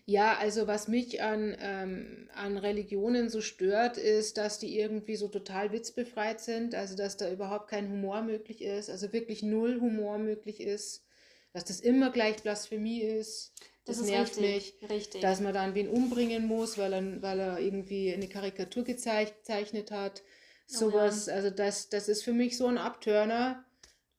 ja, 0.07 0.39
also 0.39 0.67
was 0.67 0.89
mich 0.89 1.21
an, 1.21 1.55
ähm, 1.61 2.31
an 2.35 2.57
Religionen 2.57 3.29
so 3.29 3.43
stört, 3.43 3.99
ist, 3.99 4.39
dass 4.39 4.59
die 4.59 4.79
irgendwie 4.79 5.17
so 5.17 5.29
total 5.29 5.73
witzbefreit 5.73 6.41
sind, 6.41 6.75
also 6.75 6.97
dass 6.97 7.19
da 7.19 7.31
überhaupt 7.31 7.69
kein 7.69 7.91
Humor 7.91 8.23
möglich 8.23 8.63
ist, 8.63 8.89
also 8.89 9.13
wirklich 9.13 9.43
null 9.43 9.79
Humor 9.79 10.17
möglich 10.17 10.63
ist, 10.63 11.05
dass 11.53 11.67
das 11.67 11.81
immer 11.81 12.11
gleich 12.11 12.43
Blasphemie 12.43 13.03
ist. 13.03 13.53
Das, 13.85 13.99
das 13.99 14.07
nervt 14.07 14.39
richtig, 14.39 14.81
mich, 14.81 14.91
richtig. 14.91 15.21
dass 15.21 15.41
man 15.41 15.53
dann 15.53 15.75
wen 15.75 15.89
umbringen 15.89 16.47
muss, 16.47 16.79
weil 16.79 16.95
er, 16.95 17.21
weil 17.21 17.41
er 17.41 17.59
irgendwie 17.59 18.15
eine 18.15 18.29
Karikatur 18.29 18.85
gezeichnet 18.85 19.91
hat. 19.91 20.23
Sowas, 20.67 21.29
oh 21.29 21.31
ja. 21.31 21.37
also 21.37 21.51
das, 21.51 21.89
das 21.89 22.09
ist 22.09 22.23
für 22.23 22.33
mich 22.33 22.57
so 22.57 22.67
ein 22.67 22.79
Abturner, 22.79 23.65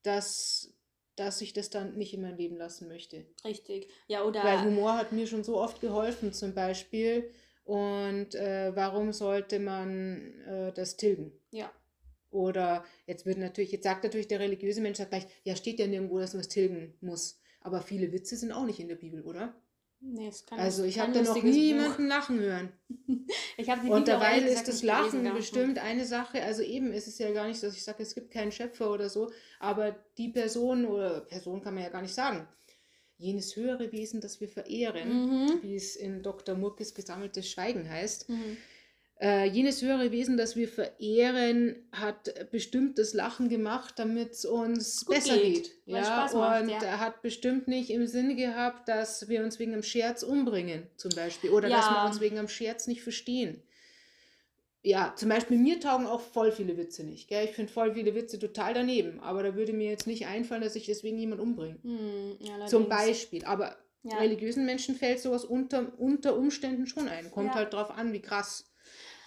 dass 0.03 0.73
dass 1.15 1.41
ich 1.41 1.53
das 1.53 1.69
dann 1.69 1.95
nicht 1.97 2.13
in 2.13 2.21
mein 2.21 2.37
Leben 2.37 2.57
lassen 2.57 2.87
möchte. 2.87 3.25
Richtig. 3.45 3.89
Ja, 4.07 4.23
oder. 4.23 4.43
Weil 4.43 4.65
Humor 4.65 4.97
hat 4.97 5.11
mir 5.11 5.27
schon 5.27 5.43
so 5.43 5.57
oft 5.57 5.81
geholfen, 5.81 6.33
zum 6.33 6.53
Beispiel. 6.53 7.29
Und 7.65 8.35
äh, 8.35 8.75
warum 8.75 9.13
sollte 9.13 9.59
man 9.59 10.33
äh, 10.47 10.73
das 10.73 10.97
tilgen? 10.97 11.31
Ja. 11.51 11.71
Oder 12.29 12.83
jetzt 13.05 13.25
wird 13.25 13.37
natürlich, 13.37 13.71
jetzt 13.71 13.83
sagt 13.83 14.03
natürlich 14.03 14.27
der 14.27 14.39
religiöse 14.39 14.81
Mensch 14.81 14.97
gleich, 14.97 15.27
ja, 15.43 15.55
steht 15.55 15.79
ja 15.79 15.87
nirgendwo, 15.87 16.19
dass 16.19 16.33
man 16.33 16.41
es 16.41 16.47
tilgen 16.47 16.97
muss. 16.99 17.39
Aber 17.61 17.81
viele 17.81 18.11
Witze 18.11 18.35
sind 18.35 18.51
auch 18.51 18.65
nicht 18.65 18.79
in 18.79 18.87
der 18.87 18.95
Bibel, 18.95 19.21
oder? 19.21 19.55
Nee, 20.05 20.27
es 20.27 20.45
kann 20.45 20.59
Also 20.59 20.83
ich 20.83 20.99
habe 20.99 21.13
da 21.13 21.21
noch 21.21 21.41
nie 21.41 21.67
jemanden 21.67 22.07
lachen 22.07 22.39
hören. 22.39 22.73
ich 23.57 23.69
habe 23.69 23.89
Und 23.89 24.07
dabei 24.07 24.39
ist 24.39 24.67
das 24.67 24.83
Lachen 24.83 25.23
bestimmt 25.33 25.79
eine 25.79 26.05
Sache. 26.05 26.43
Also 26.43 26.61
eben 26.61 26.91
ist 26.91 27.07
es 27.07 27.19
ja 27.19 27.31
gar 27.31 27.47
nicht 27.47 27.59
so, 27.59 27.67
dass 27.67 27.77
ich 27.77 27.83
sage, 27.83 28.03
es 28.03 28.13
gibt 28.13 28.31
keinen 28.31 28.51
Schöpfer 28.51 28.91
oder 28.91 29.09
so, 29.09 29.31
aber 29.59 29.95
die 30.17 30.29
Person 30.29 30.85
oder 30.85 31.21
Person 31.21 31.61
kann 31.61 31.75
man 31.75 31.83
ja 31.83 31.89
gar 31.89 32.01
nicht 32.01 32.13
sagen. 32.13 32.47
Jenes 33.17 33.55
höhere 33.55 33.91
Wesen, 33.93 34.19
das 34.19 34.41
wir 34.41 34.49
verehren, 34.49 35.09
mhm. 35.09 35.59
wie 35.61 35.75
es 35.75 35.95
in 35.95 36.21
Dr. 36.21 36.55
Murkes 36.55 36.93
gesammeltes 36.93 37.49
Schweigen 37.49 37.89
heißt, 37.89 38.27
mhm. 38.27 38.57
Äh, 39.23 39.45
jenes 39.45 39.81
höhere 39.81 40.11
Wesen, 40.11 40.35
das 40.35 40.57
wir 40.57 40.67
verehren, 40.67 41.77
hat 41.93 42.51
bestimmtes 42.51 43.13
Lachen 43.13 43.47
gemacht, 43.47 43.93
damit 43.95 44.31
es 44.31 44.43
uns 44.43 45.05
Gut 45.05 45.15
besser 45.15 45.37
geht. 45.37 45.63
geht. 45.63 45.71
Ja, 45.85 46.29
macht, 46.29 46.33
und 46.61 46.67
ja. 46.67 46.83
er 46.83 46.99
hat 46.99 47.21
bestimmt 47.21 47.69
nicht 47.69 47.89
im 47.89 48.05
Sinne 48.05 48.35
gehabt, 48.35 48.89
dass 48.89 49.29
wir 49.29 49.41
uns 49.41 49.59
wegen 49.59 49.71
einem 49.71 49.83
Scherz 49.83 50.23
umbringen, 50.23 50.87
zum 50.97 51.11
Beispiel. 51.15 51.51
Oder 51.51 51.69
ja. 51.69 51.77
dass 51.77 51.89
wir 51.89 52.03
uns 52.05 52.19
wegen 52.19 52.37
einem 52.37 52.49
Scherz 52.49 52.87
nicht 52.87 53.01
verstehen. 53.01 53.63
Ja, 54.81 55.13
zum 55.15 55.29
Beispiel 55.29 55.57
mir 55.57 55.79
taugen 55.79 56.05
auch 56.05 56.19
voll 56.19 56.51
viele 56.51 56.75
Witze 56.75 57.05
nicht. 57.05 57.29
Gell? 57.29 57.45
Ich 57.45 57.51
finde 57.51 57.71
voll 57.71 57.93
viele 57.93 58.15
Witze 58.15 58.39
total 58.39 58.73
daneben. 58.73 59.21
Aber 59.21 59.41
da 59.41 59.55
würde 59.55 59.71
mir 59.71 59.89
jetzt 59.89 60.05
nicht 60.05 60.27
einfallen, 60.27 60.63
dass 60.63 60.75
ich 60.75 60.87
deswegen 60.87 61.17
jemand 61.17 61.39
umbringe. 61.39 61.77
Hm, 61.81 62.35
ja, 62.41 62.65
zum 62.65 62.89
Beispiel. 62.89 63.45
Aber 63.45 63.77
religiösen 64.19 64.65
Menschen 64.65 64.95
fällt 64.95 65.21
sowas 65.21 65.45
unter, 65.45 65.97
unter 65.97 66.35
Umständen 66.35 66.87
schon 66.87 67.07
ein. 67.07 67.31
Kommt 67.31 67.53
halt 67.53 67.71
drauf 67.71 67.89
an, 67.89 68.11
wie 68.11 68.19
krass. 68.19 68.65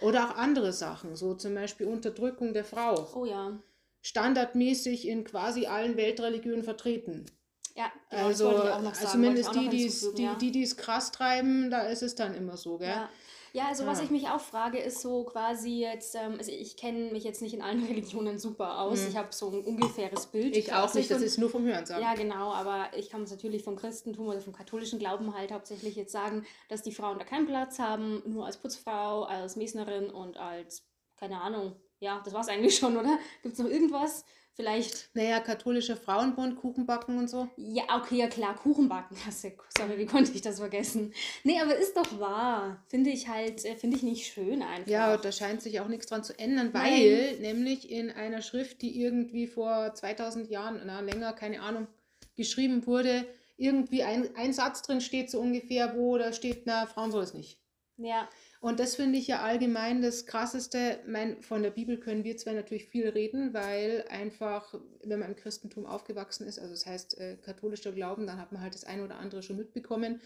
Oder 0.01 0.29
auch 0.29 0.37
andere 0.37 0.73
Sachen, 0.73 1.17
so 1.17 1.35
zum 1.35 1.55
Beispiel 1.55 1.87
Unterdrückung 1.87 2.53
der 2.53 2.65
Frau. 2.65 3.09
Oh 3.15 3.25
ja. 3.25 3.59
Standardmäßig 4.03 5.09
in 5.09 5.25
quasi 5.25 5.67
allen 5.67 5.97
Weltreligionen 5.97 6.63
vertreten. 6.63 7.27
Ja, 7.75 7.93
genau, 8.09 8.27
also, 8.27 8.49
also 8.49 9.07
zumindest 9.07 9.55
die, 9.55 9.69
die 9.69 9.87
es 9.87 10.13
die, 10.15 10.29
die, 10.41 10.51
die 10.51 10.69
krass 10.77 11.13
treiben, 11.13 11.71
da 11.71 11.83
ist 11.83 12.03
es 12.03 12.15
dann 12.15 12.35
immer 12.35 12.57
so, 12.57 12.79
gell? 12.79 12.89
Ja. 12.89 13.11
Ja, 13.57 13.69
also 13.69 13.85
ja. 13.85 13.89
was 13.89 14.03
ich 14.03 14.11
mich 14.11 14.29
auch 14.29 14.41
frage, 14.41 14.79
ist 14.79 15.01
so 15.01 15.25
quasi 15.25 15.81
jetzt, 15.81 16.15
ähm, 16.15 16.35
also 16.37 16.53
ich 16.53 16.77
kenne 16.77 17.11
mich 17.11 17.25
jetzt 17.25 17.41
nicht 17.41 17.55
in 17.55 17.63
allen 17.63 17.83
Religionen 17.87 18.39
super 18.39 18.81
aus. 18.81 19.01
Mhm. 19.01 19.09
Ich 19.09 19.17
habe 19.17 19.29
so 19.31 19.49
ein 19.49 19.65
ungefähres 19.65 20.27
Bild. 20.27 20.55
Ich 20.55 20.75
auch 20.75 20.93
nicht, 20.93 21.11
das 21.11 21.23
ist 21.23 21.39
nur 21.39 21.49
vom 21.49 21.65
Hören 21.65 21.87
sagen. 21.87 22.03
Ja, 22.03 22.15
genau, 22.15 22.53
aber 22.53 22.91
ich 22.95 23.09
kann 23.09 23.23
es 23.23 23.31
natürlich 23.31 23.63
vom 23.63 23.77
Christentum 23.77 24.29
oder 24.29 24.43
vom 24.43 24.53
katholischen 24.53 24.99
Glauben 24.99 25.35
halt 25.35 25.53
hauptsächlich 25.53 25.97
jetzt 25.97 26.13
sagen, 26.13 26.45
dass 26.69 26.83
die 26.83 26.93
Frauen 26.93 27.19
da 27.19 27.25
keinen 27.25 27.47
Platz 27.47 27.79
haben, 27.79 28.23
nur 28.27 28.45
als 28.45 28.59
Putzfrau, 28.59 29.23
als 29.23 29.57
Mesnerin 29.57 30.11
und 30.11 30.37
als, 30.37 30.87
keine 31.17 31.41
Ahnung, 31.41 31.77
ja, 32.01 32.21
das 32.25 32.35
war 32.35 32.41
es 32.41 32.49
eigentlich 32.49 32.77
schon, 32.77 32.97
oder? 32.97 33.19
Gibt 33.43 33.55
es 33.55 33.59
noch 33.59 33.71
irgendwas? 33.71 34.25
Vielleicht. 34.57 35.11
Naja, 35.13 35.41
katholischer 35.41 35.97
Frauenbund, 35.99 36.57
Kuchenbacken 36.57 37.19
und 37.19 37.29
so. 37.29 37.47
Ja, 37.57 37.85
okay, 37.95 38.17
ja 38.17 38.27
klar, 38.27 38.55
Kuchenbacken. 38.57 39.15
Sorry, 39.77 39.99
wie 39.99 40.07
konnte 40.07 40.33
ich 40.33 40.41
das 40.41 40.61
vergessen? 40.61 41.13
Nee, 41.45 41.61
aber 41.61 41.77
ist 41.77 41.95
doch 41.95 42.19
wahr. 42.19 42.83
Finde 42.89 43.11
ich 43.11 43.29
halt, 43.29 43.67
äh, 43.67 43.77
finde 43.77 43.99
ich 43.99 44.03
nicht 44.03 44.33
schön 44.33 44.63
einfach. 44.63 44.91
Ja, 44.91 45.19
da 45.19 45.31
scheint 45.31 45.61
sich 45.61 45.79
auch 45.81 45.89
nichts 45.89 46.07
dran 46.07 46.25
zu 46.25 46.39
ändern, 46.39 46.73
weil 46.73 47.33
Nein. 47.33 47.41
nämlich 47.43 47.91
in 47.91 48.11
einer 48.11 48.41
Schrift, 48.41 48.81
die 48.81 48.99
irgendwie 48.99 49.47
vor 49.47 49.93
2000 49.93 50.49
Jahren, 50.49 50.81
na 50.87 51.01
länger, 51.01 51.35
keine 51.35 51.61
Ahnung, 51.61 51.87
geschrieben 52.35 52.87
wurde, 52.87 53.27
irgendwie 53.59 54.05
ein, 54.05 54.35
ein 54.37 54.55
Satz 54.55 54.81
drin 54.81 55.03
steht 55.03 55.31
so 55.31 55.39
ungefähr, 55.39 55.97
wo 55.97 56.17
da 56.17 56.33
steht, 56.33 56.63
na, 56.65 56.87
Frauen 56.87 57.13
soll 57.13 57.25
es 57.25 57.35
nicht. 57.35 57.59
Ja. 57.99 58.27
Und 58.61 58.81
das 58.81 58.97
finde 58.97 59.19
ich 59.19 59.27
ja 59.27 59.43
allgemein 59.43 60.03
das 60.03 60.27
Krasseste. 60.27 61.01
Mein, 61.07 61.43
von 61.43 61.63
der 61.63 61.71
Bibel 61.71 61.99
können 61.99 62.25
wir 62.25 62.37
zwar 62.37 62.55
natürlich 62.55 62.87
viel 62.87 63.09
reden, 63.09 63.53
weil 63.55 64.05
einfach, 64.09 64.75
wenn 65.05 65.19
man 65.19 65.31
im 65.31 65.37
Christentum 65.37 65.87
aufgewachsen 65.87 66.47
ist, 66.47 66.59
also 66.59 66.73
das 66.73 66.87
heißt 66.87 67.19
äh, 67.19 67.37
katholischer 67.43 67.93
Glauben, 67.93 68.27
dann 68.27 68.41
hat 68.41 68.53
man 68.53 68.63
halt 68.63 68.75
das 68.75 68.85
eine 68.85 69.05
oder 69.05 69.19
andere 69.19 69.43
schon 69.43 69.57
mitbekommen. 69.57 70.21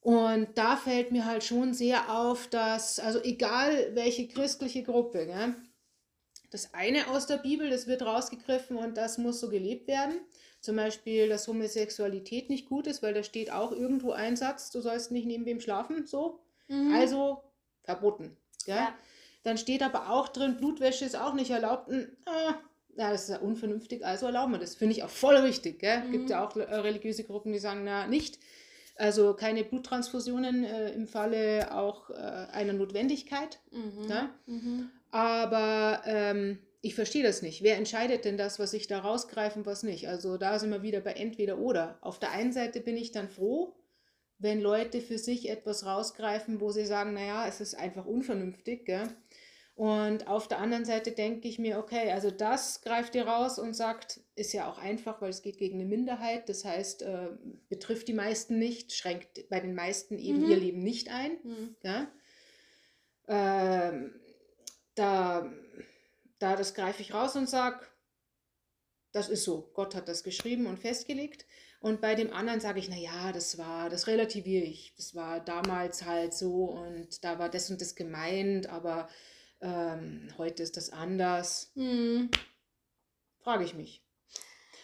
Und 0.00 0.48
da 0.56 0.76
fällt 0.76 1.12
mir 1.12 1.24
halt 1.24 1.44
schon 1.44 1.72
sehr 1.72 2.14
auf, 2.14 2.46
dass, 2.48 2.98
also 2.98 3.22
egal 3.22 3.94
welche 3.94 4.28
christliche 4.28 4.82
Gruppe, 4.82 5.24
gell, 5.24 5.54
das 6.50 6.74
eine 6.74 7.08
aus 7.08 7.26
der 7.26 7.38
Bibel, 7.38 7.70
das 7.70 7.86
wird 7.86 8.02
rausgegriffen 8.02 8.76
und 8.76 8.96
das 8.96 9.18
muss 9.18 9.40
so 9.40 9.48
gelebt 9.48 9.88
werden. 9.88 10.20
Zum 10.60 10.76
Beispiel, 10.76 11.28
dass 11.28 11.48
Homosexualität 11.48 12.48
nicht 12.48 12.68
gut 12.68 12.86
ist, 12.86 13.02
weil 13.02 13.12
da 13.12 13.22
steht 13.22 13.50
auch 13.50 13.72
irgendwo 13.72 14.12
ein 14.12 14.36
Satz, 14.36 14.70
du 14.70 14.80
sollst 14.80 15.10
nicht 15.10 15.26
neben 15.26 15.46
wem 15.46 15.60
schlafen, 15.60 16.06
so. 16.06 16.38
Mhm. 16.68 16.94
Also 16.94 17.42
verboten. 17.82 18.36
Ja? 18.66 18.76
ja? 18.76 18.94
Dann 19.42 19.58
steht 19.58 19.82
aber 19.82 20.10
auch 20.10 20.28
drin, 20.28 20.56
Blutwäsche 20.56 21.04
ist 21.04 21.16
auch 21.16 21.34
nicht 21.34 21.50
erlaubt. 21.50 21.90
Ah, 22.24 22.54
ja, 22.96 23.10
das 23.10 23.24
ist 23.24 23.30
ja 23.30 23.38
unvernünftig, 23.38 24.04
also 24.04 24.26
erlauben 24.26 24.52
wir 24.52 24.58
das. 24.58 24.74
Finde 24.74 24.94
ich 24.94 25.02
auch 25.02 25.10
voll 25.10 25.36
richtig. 25.36 25.80
Gell? 25.80 26.04
Mhm. 26.04 26.12
Gibt 26.12 26.30
ja 26.30 26.44
auch 26.44 26.56
äh, 26.56 26.62
religiöse 26.62 27.24
Gruppen, 27.24 27.52
die 27.52 27.58
sagen, 27.58 27.84
na, 27.84 28.06
nicht. 28.06 28.38
Also 28.96 29.34
keine 29.34 29.64
Bluttransfusionen 29.64 30.64
äh, 30.64 30.92
im 30.92 31.06
Falle 31.06 31.74
auch 31.74 32.10
äh, 32.10 32.14
einer 32.14 32.72
Notwendigkeit. 32.72 33.58
Mhm. 33.72 34.30
Mhm. 34.46 34.90
Aber 35.10 36.02
ähm, 36.06 36.58
ich 36.80 36.94
verstehe 36.94 37.22
das 37.22 37.42
nicht. 37.42 37.62
Wer 37.62 37.76
entscheidet 37.76 38.24
denn 38.24 38.36
das, 38.36 38.58
was 38.58 38.72
ich 38.72 38.86
da 38.86 39.00
rausgreife 39.00 39.58
und 39.58 39.66
was 39.66 39.82
nicht? 39.82 40.08
Also 40.08 40.36
da 40.36 40.58
sind 40.58 40.70
wir 40.70 40.82
wieder 40.82 41.00
bei 41.00 41.12
entweder 41.12 41.58
oder. 41.58 41.98
Auf 42.02 42.18
der 42.18 42.30
einen 42.30 42.52
Seite 42.52 42.80
bin 42.80 42.96
ich 42.96 43.10
dann 43.10 43.28
froh, 43.28 43.74
wenn 44.44 44.60
Leute 44.60 45.00
für 45.00 45.18
sich 45.18 45.48
etwas 45.48 45.86
rausgreifen, 45.86 46.60
wo 46.60 46.70
sie 46.70 46.86
sagen, 46.86 47.14
naja, 47.14 47.48
es 47.48 47.60
ist 47.60 47.74
einfach 47.74 48.04
unvernünftig. 48.04 48.84
Gell? 48.84 49.08
Und 49.74 50.28
auf 50.28 50.46
der 50.46 50.58
anderen 50.58 50.84
Seite 50.84 51.10
denke 51.10 51.48
ich 51.48 51.58
mir, 51.58 51.78
okay, 51.78 52.12
also 52.12 52.30
das 52.30 52.82
greift 52.82 53.16
ihr 53.16 53.26
raus 53.26 53.58
und 53.58 53.74
sagt, 53.74 54.20
ist 54.36 54.52
ja 54.52 54.70
auch 54.70 54.78
einfach, 54.78 55.20
weil 55.20 55.30
es 55.30 55.42
geht 55.42 55.58
gegen 55.58 55.80
eine 55.80 55.88
Minderheit, 55.88 56.48
das 56.48 56.64
heißt, 56.64 57.02
äh, 57.02 57.30
betrifft 57.68 58.06
die 58.06 58.12
meisten 58.12 58.58
nicht, 58.58 58.94
schränkt 58.94 59.48
bei 59.48 59.58
den 59.58 59.74
meisten 59.74 60.18
eben 60.18 60.44
mhm. 60.44 60.50
ihr 60.50 60.56
Leben 60.58 60.82
nicht 60.82 61.08
ein. 61.10 61.38
Mhm. 61.42 61.76
Ja? 61.82 62.06
Ähm, 63.26 64.14
da, 64.94 65.50
da 66.38 66.54
das 66.54 66.74
greife 66.74 67.02
ich 67.02 67.14
raus 67.14 67.34
und 67.34 67.48
sage, 67.48 67.84
das 69.14 69.28
ist 69.28 69.44
so, 69.44 69.70
Gott 69.74 69.94
hat 69.94 70.08
das 70.08 70.24
geschrieben 70.24 70.66
und 70.66 70.80
festgelegt. 70.80 71.46
Und 71.78 72.00
bei 72.00 72.16
dem 72.16 72.32
anderen 72.32 72.60
sage 72.60 72.80
ich, 72.80 72.88
naja, 72.88 73.30
das 73.30 73.58
war, 73.58 73.88
das 73.88 74.08
relativiere 74.08 74.64
ich. 74.64 74.92
Das 74.96 75.14
war 75.14 75.38
damals 75.38 76.04
halt 76.04 76.34
so 76.34 76.64
und 76.64 77.22
da 77.22 77.38
war 77.38 77.48
das 77.48 77.70
und 77.70 77.80
das 77.80 77.94
gemeint, 77.94 78.68
aber 78.68 79.08
ähm, 79.60 80.28
heute 80.36 80.64
ist 80.64 80.76
das 80.76 80.90
anders. 80.90 81.70
Hm. 81.76 82.28
Frage 83.38 83.62
ich 83.62 83.74
mich. 83.74 84.02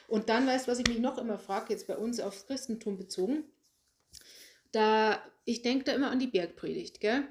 Und 0.06 0.28
dann 0.28 0.46
weißt 0.46 0.66
du, 0.68 0.70
was 0.70 0.78
ich 0.78 0.86
mich 0.86 1.00
noch 1.00 1.18
immer 1.18 1.38
frage, 1.38 1.72
jetzt 1.72 1.88
bei 1.88 1.96
uns 1.96 2.20
aufs 2.20 2.46
Christentum 2.46 2.98
bezogen. 2.98 3.42
Da, 4.70 5.20
ich 5.44 5.62
denke 5.62 5.84
da 5.84 5.92
immer 5.92 6.10
an 6.10 6.20
die 6.20 6.28
Bergpredigt, 6.28 7.00
gell? 7.00 7.26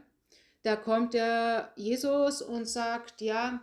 Da 0.64 0.76
kommt 0.76 1.14
der 1.14 1.72
Jesus 1.78 2.42
und 2.42 2.68
sagt, 2.68 3.22
ja, 3.22 3.62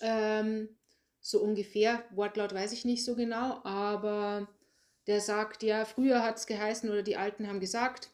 ähm, 0.00 0.77
so 1.20 1.40
ungefähr, 1.40 2.04
Wortlaut 2.10 2.54
weiß 2.54 2.72
ich 2.72 2.84
nicht 2.84 3.04
so 3.04 3.14
genau, 3.14 3.60
aber 3.64 4.48
der 5.06 5.20
sagt, 5.20 5.62
ja, 5.62 5.84
früher 5.84 6.22
hat 6.22 6.36
es 6.36 6.46
geheißen 6.46 6.88
oder 6.90 7.02
die 7.02 7.16
Alten 7.16 7.48
haben 7.48 7.60
gesagt, 7.60 8.10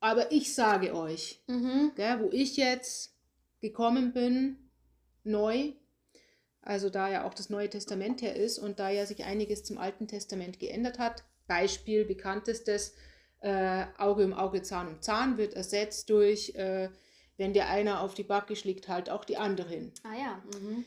aber 0.00 0.32
ich 0.32 0.54
sage 0.54 0.94
euch, 0.94 1.42
mhm. 1.46 1.92
gell, 1.94 2.20
wo 2.20 2.30
ich 2.32 2.56
jetzt 2.56 3.14
gekommen 3.60 4.12
bin, 4.12 4.70
neu, 5.24 5.72
also 6.62 6.90
da 6.90 7.10
ja 7.10 7.24
auch 7.24 7.34
das 7.34 7.50
Neue 7.50 7.70
Testament 7.70 8.22
her 8.22 8.36
ist 8.36 8.58
und 8.58 8.78
da 8.78 8.90
ja 8.90 9.06
sich 9.06 9.24
einiges 9.24 9.64
zum 9.64 9.78
Alten 9.78 10.08
Testament 10.08 10.58
geändert 10.58 10.98
hat. 10.98 11.24
Beispiel 11.46 12.04
bekanntestes, 12.04 12.94
äh, 13.40 13.86
Auge 13.98 14.24
um 14.24 14.32
Auge, 14.34 14.62
Zahn 14.62 14.88
um 14.88 15.00
Zahn 15.00 15.36
wird 15.36 15.54
ersetzt 15.54 16.10
durch, 16.10 16.54
äh, 16.54 16.90
wenn 17.36 17.52
dir 17.52 17.66
einer 17.66 18.00
auf 18.00 18.14
die 18.14 18.22
Backe 18.22 18.56
schlägt, 18.56 18.88
halt 18.88 19.10
auch 19.10 19.24
die 19.24 19.36
andere 19.36 19.68
hin. 19.68 19.92
Ah 20.04 20.16
ja. 20.16 20.42
Mhm. 20.58 20.84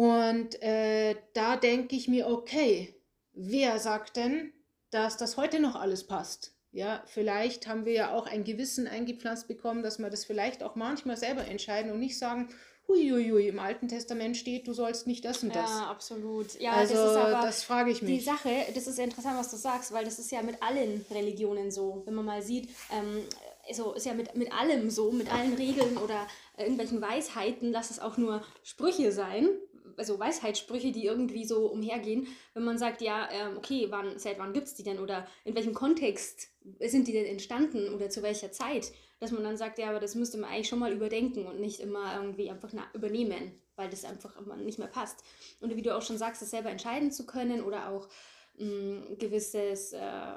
Und 0.00 0.62
äh, 0.62 1.14
da 1.34 1.56
denke 1.56 1.94
ich 1.94 2.08
mir, 2.08 2.26
okay, 2.26 2.94
wer 3.34 3.78
sagt 3.78 4.16
denn, 4.16 4.50
dass 4.90 5.18
das 5.18 5.36
heute 5.36 5.60
noch 5.60 5.76
alles 5.76 6.06
passt? 6.06 6.54
Ja, 6.72 7.02
vielleicht 7.04 7.66
haben 7.66 7.84
wir 7.84 7.92
ja 7.92 8.14
auch 8.14 8.26
ein 8.26 8.44
Gewissen 8.44 8.88
eingepflanzt 8.88 9.46
bekommen, 9.46 9.82
dass 9.82 9.98
wir 9.98 10.08
das 10.08 10.24
vielleicht 10.24 10.62
auch 10.62 10.74
manchmal 10.74 11.18
selber 11.18 11.44
entscheiden 11.44 11.92
und 11.92 12.00
nicht 12.00 12.18
sagen, 12.18 12.48
huiuiui, 12.88 13.48
im 13.48 13.58
Alten 13.58 13.88
Testament 13.88 14.38
steht, 14.38 14.66
du 14.66 14.72
sollst 14.72 15.06
nicht 15.06 15.22
das 15.22 15.42
und 15.42 15.54
das. 15.54 15.68
Ja, 15.68 15.90
absolut. 15.90 16.58
Ja, 16.58 16.72
also, 16.72 16.94
das 16.94 17.10
ist 17.10 17.16
aber 17.18 17.46
das 17.46 17.62
frage 17.62 17.90
ich 17.90 17.98
die 17.98 18.06
mich. 18.06 18.24
Sache, 18.24 18.48
das 18.74 18.86
ist 18.86 18.98
interessant, 18.98 19.38
was 19.38 19.50
du 19.50 19.58
sagst, 19.58 19.92
weil 19.92 20.06
das 20.06 20.18
ist 20.18 20.32
ja 20.32 20.40
mit 20.40 20.62
allen 20.62 21.04
Religionen 21.10 21.70
so. 21.70 22.04
Wenn 22.06 22.14
man 22.14 22.24
mal 22.24 22.40
sieht, 22.40 22.70
ähm, 22.90 23.22
so 23.70 23.92
ist 23.92 24.06
ja 24.06 24.14
mit, 24.14 24.34
mit 24.34 24.50
allem 24.50 24.88
so, 24.88 25.12
mit 25.12 25.30
allen 25.30 25.54
Regeln 25.56 25.98
oder 25.98 26.26
äh, 26.56 26.62
irgendwelchen 26.62 27.02
Weisheiten, 27.02 27.70
lass 27.70 27.90
es 27.90 28.00
auch 28.00 28.16
nur 28.16 28.42
Sprüche 28.62 29.12
sein, 29.12 29.48
also 30.00 30.18
Weisheitssprüche, 30.18 30.92
die 30.92 31.04
irgendwie 31.04 31.44
so 31.44 31.66
umhergehen, 31.66 32.26
wenn 32.54 32.64
man 32.64 32.78
sagt, 32.78 33.02
ja, 33.02 33.28
ähm, 33.30 33.58
okay, 33.58 33.86
wann, 33.90 34.18
seit 34.18 34.38
wann 34.38 34.54
gibt 34.54 34.66
es 34.66 34.74
die 34.74 34.82
denn 34.82 34.98
oder 34.98 35.26
in 35.44 35.54
welchem 35.54 35.74
Kontext 35.74 36.48
sind 36.80 37.06
die 37.06 37.12
denn 37.12 37.26
entstanden 37.26 37.92
oder 37.94 38.08
zu 38.08 38.22
welcher 38.22 38.50
Zeit, 38.50 38.92
dass 39.20 39.30
man 39.30 39.44
dann 39.44 39.58
sagt, 39.58 39.78
ja, 39.78 39.90
aber 39.90 40.00
das 40.00 40.14
müsste 40.14 40.38
man 40.38 40.50
eigentlich 40.50 40.68
schon 40.68 40.78
mal 40.78 40.92
überdenken 40.92 41.46
und 41.46 41.60
nicht 41.60 41.80
immer 41.80 42.16
irgendwie 42.16 42.50
einfach 42.50 42.72
übernehmen, 42.94 43.52
weil 43.76 43.90
das 43.90 44.06
einfach 44.06 44.34
nicht 44.56 44.78
mehr 44.78 44.88
passt. 44.88 45.22
Und 45.60 45.76
wie 45.76 45.82
du 45.82 45.94
auch 45.94 46.02
schon 46.02 46.16
sagst, 46.16 46.40
das 46.40 46.50
selber 46.50 46.70
entscheiden 46.70 47.12
zu 47.12 47.26
können 47.26 47.62
oder 47.62 47.90
auch 47.90 48.08
mh, 48.56 49.16
gewisses, 49.18 49.92
äh, 49.92 50.32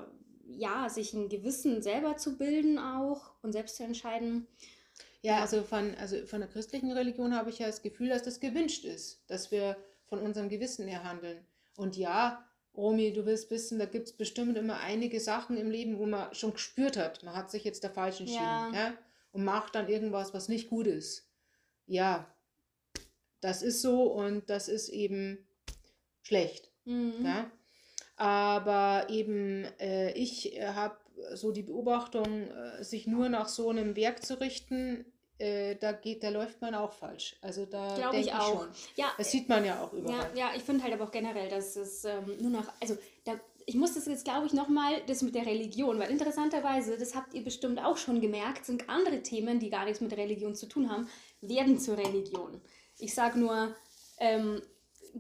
ja, 0.50 0.90
sich 0.90 1.14
ein 1.14 1.30
Gewissen 1.30 1.82
selber 1.82 2.18
zu 2.18 2.38
bilden 2.38 2.78
auch 2.78 3.32
und 3.42 3.54
selbst 3.54 3.78
zu 3.78 3.84
entscheiden. 3.84 4.46
Ja, 5.22 5.40
also 5.40 5.64
von, 5.64 5.96
also 5.96 6.26
von 6.26 6.42
der 6.42 6.50
christlichen 6.50 6.92
Religion 6.92 7.36
habe 7.36 7.50
ich 7.50 7.60
ja 7.60 7.68
das 7.68 7.82
Gefühl, 7.82 8.10
dass 8.10 8.24
das 8.24 8.40
gewünscht 8.40 8.84
ist, 8.84 9.24
dass 9.28 9.52
wir 9.52 9.78
von 10.06 10.20
unserem 10.20 10.50
Gewissen 10.50 10.88
her 10.88 11.04
handeln. 11.04 11.46
Und 11.78 11.96
ja, 11.96 12.46
Romy, 12.76 13.14
du 13.14 13.26
wirst 13.26 13.50
wissen, 13.52 13.80
da 13.80 13.86
gibt 13.86 14.08
es 14.08 14.18
bestimmt 14.18 14.58
immer 14.58 14.80
einige 14.80 15.20
Sachen 15.20 15.58
im 15.58 15.72
Leben, 15.72 15.98
wo 15.98 16.06
man 16.06 16.34
schon 16.34 16.54
gespürt 16.54 16.98
hat, 16.98 17.24
man 17.24 17.36
hat 17.36 17.52
sich 17.52 17.64
jetzt 17.64 17.84
da 17.84 17.90
falsch 17.90 18.20
entschieden. 18.20 18.42
Ja. 18.42 18.72
Ja. 18.74 18.94
Und 19.32 19.46
macht 19.46 19.76
dann 19.76 19.88
irgendwas, 19.88 20.34
was 20.34 20.50
nicht 20.50 20.70
gut 20.70 20.88
ist. 20.88 21.28
Ja, 21.86 22.28
das 23.42 23.62
ist 23.62 23.82
so 23.82 24.04
und 24.04 24.50
das 24.50 24.68
ist 24.68 24.90
eben 24.90 25.48
schlecht. 26.22 26.72
Mhm. 26.86 27.26
Ja? 27.26 27.52
Aber 28.16 29.08
eben, 29.10 29.66
äh, 29.80 30.12
ich 30.14 30.60
habe 30.62 30.98
so 31.34 31.52
die 31.52 31.64
Beobachtung, 31.64 32.26
äh, 32.50 32.84
sich 32.84 33.08
nur 33.08 33.30
nach 33.30 33.48
so 33.48 33.70
einem 33.70 33.96
Werk 33.96 34.24
zu 34.24 34.40
richten, 34.40 35.06
äh, 35.40 35.76
da 35.76 35.92
geht, 35.92 36.24
da 36.24 36.30
läuft 36.30 36.62
man 36.62 36.76
auch 36.76 36.94
falsch. 36.94 37.36
Also 37.42 37.66
da 37.66 37.96
Glaube 37.96 38.16
denke 38.18 38.30
ich 38.30 38.34
auch. 38.34 38.60
schon. 38.60 38.68
Ja, 38.96 39.08
Das 39.18 39.32
sieht 39.32 39.50
man 39.50 39.66
ja 39.66 39.82
auch 39.84 39.92
Ja, 39.94 40.00
überall. 40.00 40.32
ja, 40.38 40.52
ich 40.56 40.64
finde 40.64 40.84
halt 40.84 40.94
aber 40.94 41.06
auch 41.06 41.12
generell, 41.12 41.50
dass 41.50 41.76
es 41.76 42.06
ähm, 42.06 42.38
nur 42.40 42.52
noch, 42.52 42.72
also 42.80 42.98
da, 43.26 43.34
ich 43.66 43.76
muss 43.76 43.94
das 43.96 44.06
jetzt, 44.06 44.26
glaube 44.26 44.46
ich, 44.46 44.54
nochmal, 44.54 45.02
das 45.08 45.22
mit 45.22 45.36
der 45.36 45.46
Religion, 45.46 45.98
weil 46.00 46.12
interessanterweise, 46.12 46.98
das 46.98 47.16
habt 47.16 47.34
ihr 47.34 47.44
bestimmt 47.44 47.84
auch 47.84 47.98
schon 47.98 48.22
gemerkt, 48.22 48.66
sind 48.66 48.90
andere 48.90 49.22
Themen, 49.24 49.60
die 49.60 49.70
gar 49.70 49.86
nichts 49.86 50.02
mit 50.02 50.16
Religion 50.16 50.54
zu 50.56 50.68
tun 50.68 50.90
haben, 50.92 51.08
werden 51.42 51.80
zur 51.80 51.98
Religion. 51.98 52.62
Ich 53.00 53.14
sage 53.14 53.40
nur, 53.40 53.76
ähm, 54.20 54.62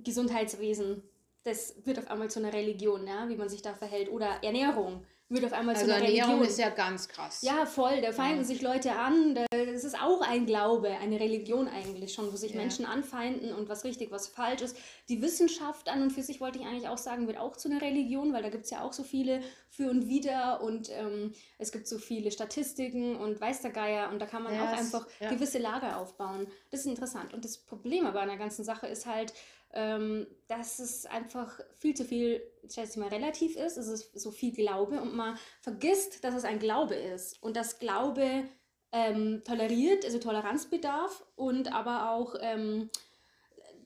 Gesundheitswesen, 0.03 1.03
das 1.43 1.75
wird 1.85 1.99
auf 1.99 2.09
einmal 2.09 2.29
zu 2.29 2.39
einer 2.39 2.53
Religion, 2.53 3.05
ja, 3.07 3.27
wie 3.29 3.35
man 3.35 3.49
sich 3.49 3.61
da 3.61 3.73
verhält. 3.73 4.09
Oder 4.11 4.43
Ernährung 4.43 5.05
wird 5.33 5.45
auf 5.45 5.53
einmal 5.53 5.75
Also 5.75 5.87
zu 5.87 5.93
einer 5.93 6.03
Ernährung 6.05 6.31
Religion. 6.35 6.49
ist 6.49 6.59
ja 6.59 6.69
ganz 6.69 7.07
krass. 7.07 7.41
Ja, 7.41 7.65
voll. 7.65 8.01
Da 8.01 8.11
feinden 8.11 8.39
Ja. 8.39 8.43
sich 8.45 8.61
Leute 8.61 8.91
an. 8.93 9.35
Da- 9.35 9.45
Das 9.73 9.83
ist 9.83 9.99
auch 10.01 10.21
ein 10.21 10.45
Glaube, 10.45 10.89
eine 10.89 11.19
Religion 11.19 11.67
eigentlich 11.67 12.13
schon, 12.13 12.31
wo 12.31 12.35
sich 12.37 12.51
Ja. 12.51 12.57
Menschen 12.61 12.85
anfeinden 12.85 13.53
und 13.53 13.69
was 13.69 13.83
richtig, 13.83 14.11
was 14.11 14.27
falsch 14.27 14.61
ist. 14.61 14.77
Die 15.09 15.21
Wissenschaft 15.21 15.89
an 15.89 16.03
und 16.03 16.11
für 16.11 16.21
sich, 16.21 16.39
wollte 16.41 16.59
ich 16.59 16.65
eigentlich 16.65 16.87
auch 16.87 16.97
sagen, 16.97 17.27
wird 17.27 17.37
auch 17.39 17.57
zu 17.57 17.69
einer 17.69 17.81
Religion, 17.81 18.33
weil 18.33 18.43
da 18.43 18.49
gibt 18.49 18.65
es 18.65 18.69
ja 18.71 18.81
auch 18.83 18.93
so 18.93 19.03
viele 19.03 19.41
für 19.69 19.89
und 19.89 20.07
wider 20.07 20.61
und 20.61 20.89
ähm, 20.91 21.33
es 21.57 21.71
gibt 21.71 21.87
so 21.87 21.97
viele 21.97 22.31
Statistiken 22.31 23.15
und 23.15 23.41
weiß 23.41 23.61
der 23.61 23.71
Geier 23.71 24.09
und 24.11 24.19
da 24.19 24.25
kann 24.25 24.43
man 24.43 24.53
Ja, 24.53 24.65
auch 24.65 24.77
einfach 24.77 25.07
ja. 25.19 25.29
gewisse 25.29 25.57
Lager 25.57 25.97
aufbauen. 25.97 26.47
Das 26.71 26.81
ist 26.81 26.85
interessant. 26.85 27.33
Und 27.33 27.43
das 27.43 27.57
Problem 27.57 28.05
aber 28.05 28.21
an 28.21 28.27
der 28.27 28.37
ganzen 28.37 28.63
Sache 28.63 28.87
ist 28.87 29.05
halt, 29.05 29.33
ähm, 29.73 30.27
dass 30.47 30.79
es 30.79 31.05
einfach 31.05 31.59
viel 31.77 31.95
zu 31.95 32.05
viel, 32.05 32.41
ich 32.61 32.73
schätze 32.73 32.99
mal, 32.99 33.09
relativ 33.09 33.55
ist. 33.55 33.77
Es 33.77 33.87
ist 33.87 34.19
so 34.19 34.31
viel 34.31 34.53
Glaube 34.53 35.01
und 35.01 35.15
man 35.15 35.37
vergisst, 35.61 36.23
dass 36.23 36.35
es 36.35 36.45
ein 36.45 36.59
Glaube 36.59 36.95
ist 36.95 37.41
und 37.41 37.55
dass 37.55 37.79
Glaube 37.79 38.43
ähm, 38.91 39.41
toleriert, 39.43 40.05
also 40.05 40.19
Toleranzbedarf 40.19 41.25
und 41.35 41.73
aber 41.73 42.11
auch, 42.11 42.35
ähm, 42.39 42.89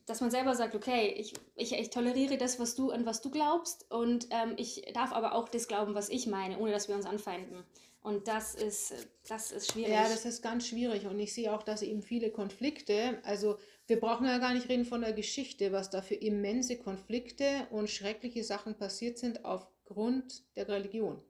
dass 0.06 0.22
man 0.22 0.32
selber 0.32 0.56
sagt, 0.56 0.76
okay, 0.76 1.14
ich, 1.18 1.34
ich, 1.56 1.74
ich 1.74 1.90
toleriere 1.90 2.38
das, 2.38 2.60
was 2.60 2.76
du 2.76 2.92
an 2.92 3.06
was 3.06 3.22
du 3.22 3.30
glaubst 3.32 3.90
und 3.90 4.28
ähm, 4.32 4.54
ich 4.58 4.84
darf 4.94 5.14
aber 5.14 5.34
auch 5.34 5.48
das 5.48 5.68
glauben, 5.68 5.96
was 5.96 6.10
ich 6.10 6.28
meine, 6.28 6.60
ohne 6.60 6.72
dass 6.72 6.90
wir 6.90 6.96
uns 6.96 7.06
anfeinden. 7.06 7.64
Und 8.02 8.28
das 8.28 8.56
ist, 8.56 8.94
das 9.28 9.52
ist 9.52 9.72
schwierig. 9.72 9.92
Ja, 9.92 10.04
das 10.04 10.24
ist 10.26 10.42
ganz 10.42 10.68
schwierig 10.68 11.08
und 11.08 11.20
ich 11.20 11.34
sehe 11.34 11.54
auch, 11.54 11.64
dass 11.64 11.82
eben 11.82 12.02
viele 12.02 12.32
Konflikte, 12.32 13.20
also 13.24 13.58
wir 13.88 14.00
brauchen 14.00 14.26
ja 14.26 14.38
gar 14.38 14.54
nicht 14.54 14.70
reden 14.70 14.86
von 14.86 15.02
der 15.02 15.14
Geschichte, 15.14 15.72
was 15.72 15.90
da 15.90 16.02
für 16.02 16.16
immense 16.16 16.78
Konflikte 16.78 17.68
und 17.72 17.90
schreckliche 17.90 18.44
Sachen 18.44 18.76
passiert 18.76 19.18
sind 19.18 19.46
aufgrund 19.46 20.44
der 20.56 20.68
Religion. 20.68 21.22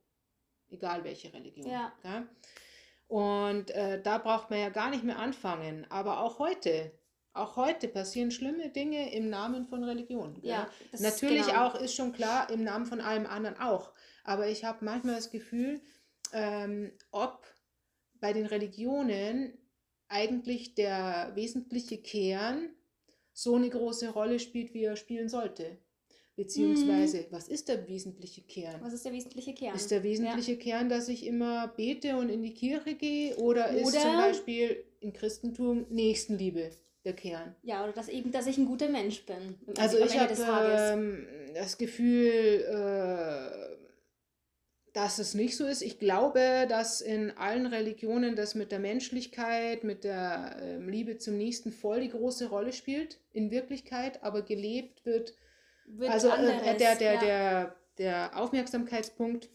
Egal 0.69 1.03
welche 1.03 1.31
Religion. 1.33 1.69
Ja. 1.69 1.93
gell? 2.01 2.27
Und 3.07 3.71
äh, 3.71 4.01
da 4.01 4.17
braucht 4.17 4.49
man 4.49 4.59
ja 4.59 4.69
gar 4.69 4.89
nicht 4.89 5.03
mehr 5.03 5.19
anfangen. 5.19 5.85
Aber 5.89 6.21
auch 6.21 6.39
heute, 6.39 6.91
auch 7.33 7.55
heute 7.55 7.87
passieren 7.87 8.31
schlimme 8.31 8.69
Dinge 8.69 9.13
im 9.13 9.29
Namen 9.29 9.65
von 9.65 9.83
Religion. 9.83 10.37
Ja, 10.41 10.67
ist 10.91 11.01
Natürlich 11.01 11.45
genau. 11.45 11.67
auch, 11.67 11.75
ist 11.75 11.95
schon 11.95 12.11
klar, 12.11 12.49
im 12.49 12.63
Namen 12.63 12.85
von 12.85 12.99
allem 12.99 13.25
anderen 13.27 13.57
auch. 13.59 13.93
Aber 14.23 14.47
ich 14.49 14.65
habe 14.65 14.83
manchmal 14.83 15.15
das 15.15 15.31
Gefühl, 15.31 15.79
ähm, 16.33 16.91
ob 17.11 17.45
bei 18.19 18.33
den 18.33 18.47
Religionen 18.47 19.57
eigentlich 20.09 20.75
der 20.75 21.31
wesentliche 21.35 21.97
Kern 21.97 22.69
so 23.33 23.55
eine 23.55 23.69
große 23.69 24.09
Rolle 24.09 24.39
spielt, 24.39 24.73
wie 24.73 24.83
er 24.83 24.95
spielen 24.95 25.29
sollte. 25.29 25.77
Beziehungsweise, 26.35 27.25
was 27.31 27.47
ist 27.47 27.67
der 27.67 27.87
wesentliche 27.87 28.41
Kern? 28.43 28.79
was 28.81 28.93
ist 28.93 29.03
der 29.05 29.11
wesentliche 29.11 29.55
Kern? 29.55 29.75
Ist 29.75 29.89
der 29.89 30.03
wesentliche 30.03 30.55
Kern, 30.57 30.87
dass 30.87 31.09
ich 31.09 31.25
immer 31.25 31.67
bete 31.69 32.15
und 32.15 32.29
in 32.29 32.43
die 32.43 32.53
Kirche 32.53 32.93
gehe? 32.93 33.35
Oder, 33.37 33.69
ist 33.71 33.87
Oder- 33.87 34.01
zum 34.01 34.17
Beispiel 34.17 34.83
im 34.99 35.13
Christentum 35.13 35.87
Nächstenliebe 35.89 36.69
der 37.03 37.13
Kern? 37.13 37.55
Ja, 37.63 37.83
oder 37.83 37.91
dass 37.91 38.07
eben, 38.07 38.31
dass 38.31 38.45
ich 38.45 38.59
ein 38.59 38.67
guter 38.67 38.87
Mensch 38.87 39.25
bin. 39.25 39.55
Also 39.77 39.97
ich 39.97 40.15
habe 40.19 40.35
ähm, 40.35 41.27
das 41.55 41.75
Gefühl, 41.75 42.63
äh, 42.69 43.66
dass 44.97 45.19
es 45.19 45.35
nicht 45.35 45.55
so 45.55 45.67
ist. 45.67 45.83
Ich 45.83 45.99
glaube, 45.99 46.65
dass 46.67 47.01
in 47.01 47.29
allen 47.37 47.67
Religionen 47.67 48.35
das 48.35 48.55
mit 48.55 48.71
der 48.71 48.79
Menschlichkeit, 48.79 49.83
mit 49.83 50.03
der 50.03 50.57
ähm, 50.59 50.89
Liebe 50.89 51.19
zum 51.19 51.37
Nächsten 51.37 51.71
voll 51.71 52.01
die 52.01 52.09
große 52.09 52.49
Rolle 52.49 52.73
spielt, 52.73 53.19
in 53.31 53.51
Wirklichkeit, 53.51 54.23
aber 54.23 54.41
gelebt 54.41 55.05
wird. 55.05 55.35
Wird 55.85 56.09
also 56.09 56.29
äh, 56.29 56.31
anderes, 56.31 56.77
der, 56.79 56.95
der, 56.95 57.13
ja. 57.13 57.19
der, 57.19 57.75
der 57.99 58.37
Aufmerksamkeitspunkt 58.39 59.49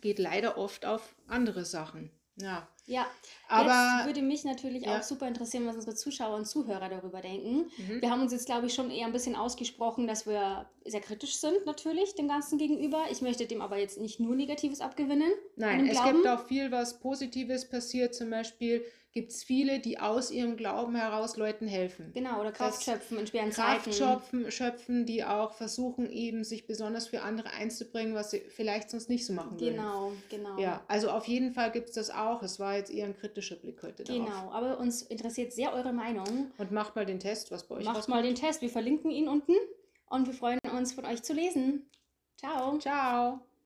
geht 0.00 0.18
leider 0.18 0.58
oft 0.58 0.84
auf 0.84 1.14
andere 1.28 1.64
Sachen. 1.64 2.10
Ja, 2.34 2.66
Ja, 2.86 3.06
aber 3.48 3.68
jetzt 3.98 4.06
würde 4.06 4.22
mich 4.22 4.44
natürlich 4.44 4.82
Ja. 4.84 4.98
auch 4.98 5.02
super 5.02 5.28
interessieren, 5.28 5.66
was 5.66 5.76
unsere 5.76 5.94
Zuschauer 5.94 6.36
und 6.36 6.46
Zuhörer 6.46 6.88
darüber 6.88 7.20
denken. 7.20 7.70
Mhm. 7.76 8.02
Wir 8.02 8.10
haben 8.10 8.20
uns 8.22 8.32
jetzt, 8.32 8.46
glaube 8.46 8.66
ich, 8.66 8.74
schon 8.74 8.90
eher 8.90 9.06
ein 9.06 9.12
bisschen 9.12 9.36
ausgesprochen, 9.36 10.06
dass 10.06 10.26
wir 10.26 10.68
sehr 10.84 11.00
kritisch 11.00 11.36
sind, 11.36 11.64
natürlich, 11.64 12.14
dem 12.16 12.28
Ganzen 12.28 12.58
gegenüber. 12.58 13.04
Ich 13.10 13.22
möchte 13.22 13.46
dem 13.46 13.60
aber 13.62 13.78
jetzt 13.78 13.98
nicht 14.00 14.18
nur 14.20 14.34
Negatives 14.34 14.80
abgewinnen. 14.80 15.30
Nein, 15.56 15.86
es 15.86 15.92
Glauben. 16.00 16.14
gibt 16.22 16.26
auch 16.28 16.46
viel, 16.46 16.72
was 16.72 16.98
Positives 16.98 17.68
passiert. 17.68 18.14
Zum 18.14 18.30
Beispiel 18.30 18.84
gibt 19.12 19.30
es 19.30 19.44
viele, 19.44 19.78
die 19.78 19.98
aus 19.98 20.30
ihrem 20.30 20.56
Glauben 20.56 20.94
heraus 20.94 21.36
Leuten 21.36 21.66
helfen. 21.66 22.10
Genau, 22.14 22.40
oder 22.40 22.50
Kraft 22.50 22.82
schöpfen 22.82 23.18
in 23.18 23.26
schweren 23.26 23.50
Kraft 23.50 23.84
Zeiten. 23.84 23.92
schöpfen, 23.92 24.50
schöpfen, 24.50 25.06
die 25.06 25.22
auch 25.22 25.52
versuchen, 25.52 26.10
eben 26.10 26.44
sich 26.44 26.66
besonders 26.66 27.08
für 27.08 27.22
andere 27.22 27.50
einzubringen, 27.50 28.14
was 28.14 28.30
sie 28.30 28.40
vielleicht 28.40 28.90
sonst 28.90 29.10
nicht 29.10 29.26
so 29.26 29.34
machen 29.34 29.60
würden. 29.60 29.76
Genau, 29.76 30.12
genau. 30.30 30.58
Ja, 30.58 30.82
also 30.88 31.10
auf 31.10 31.26
jeden 31.28 31.52
Fall 31.52 31.70
gibt 31.70 31.90
es 31.90 31.94
das 31.94 32.10
auch. 32.10 32.42
Es 32.42 32.58
war 32.58 32.76
jetzt 32.76 32.90
eher 32.90 33.06
ein 33.06 33.16
kritischer 33.16 33.56
Blick 33.56 33.82
heute 33.82 34.02
darauf. 34.02 34.24
Genau, 34.24 34.50
aber 34.50 34.78
uns 34.78 35.02
interessiert 35.02 35.52
sehr 35.52 35.74
eure 35.74 35.92
Meinung. 35.92 36.50
Und 36.56 36.72
macht 36.72 36.96
mal 36.96 37.04
den 37.04 37.20
Test, 37.20 37.50
was 37.50 37.68
bei 37.68 37.76
euch 37.76 37.84
Macht 37.84 38.08
mal 38.08 38.22
den 38.22 38.34
Test, 38.34 38.62
wir 38.62 38.70
verlinken 38.70 39.10
ihn 39.10 39.28
unten 39.28 39.54
und 40.06 40.26
wir 40.26 40.34
freuen 40.34 40.58
uns, 40.74 40.92
von 40.92 41.04
euch 41.04 41.22
zu 41.22 41.34
lesen. 41.34 41.90
Ciao. 42.38 42.78
Ciao. 42.78 43.40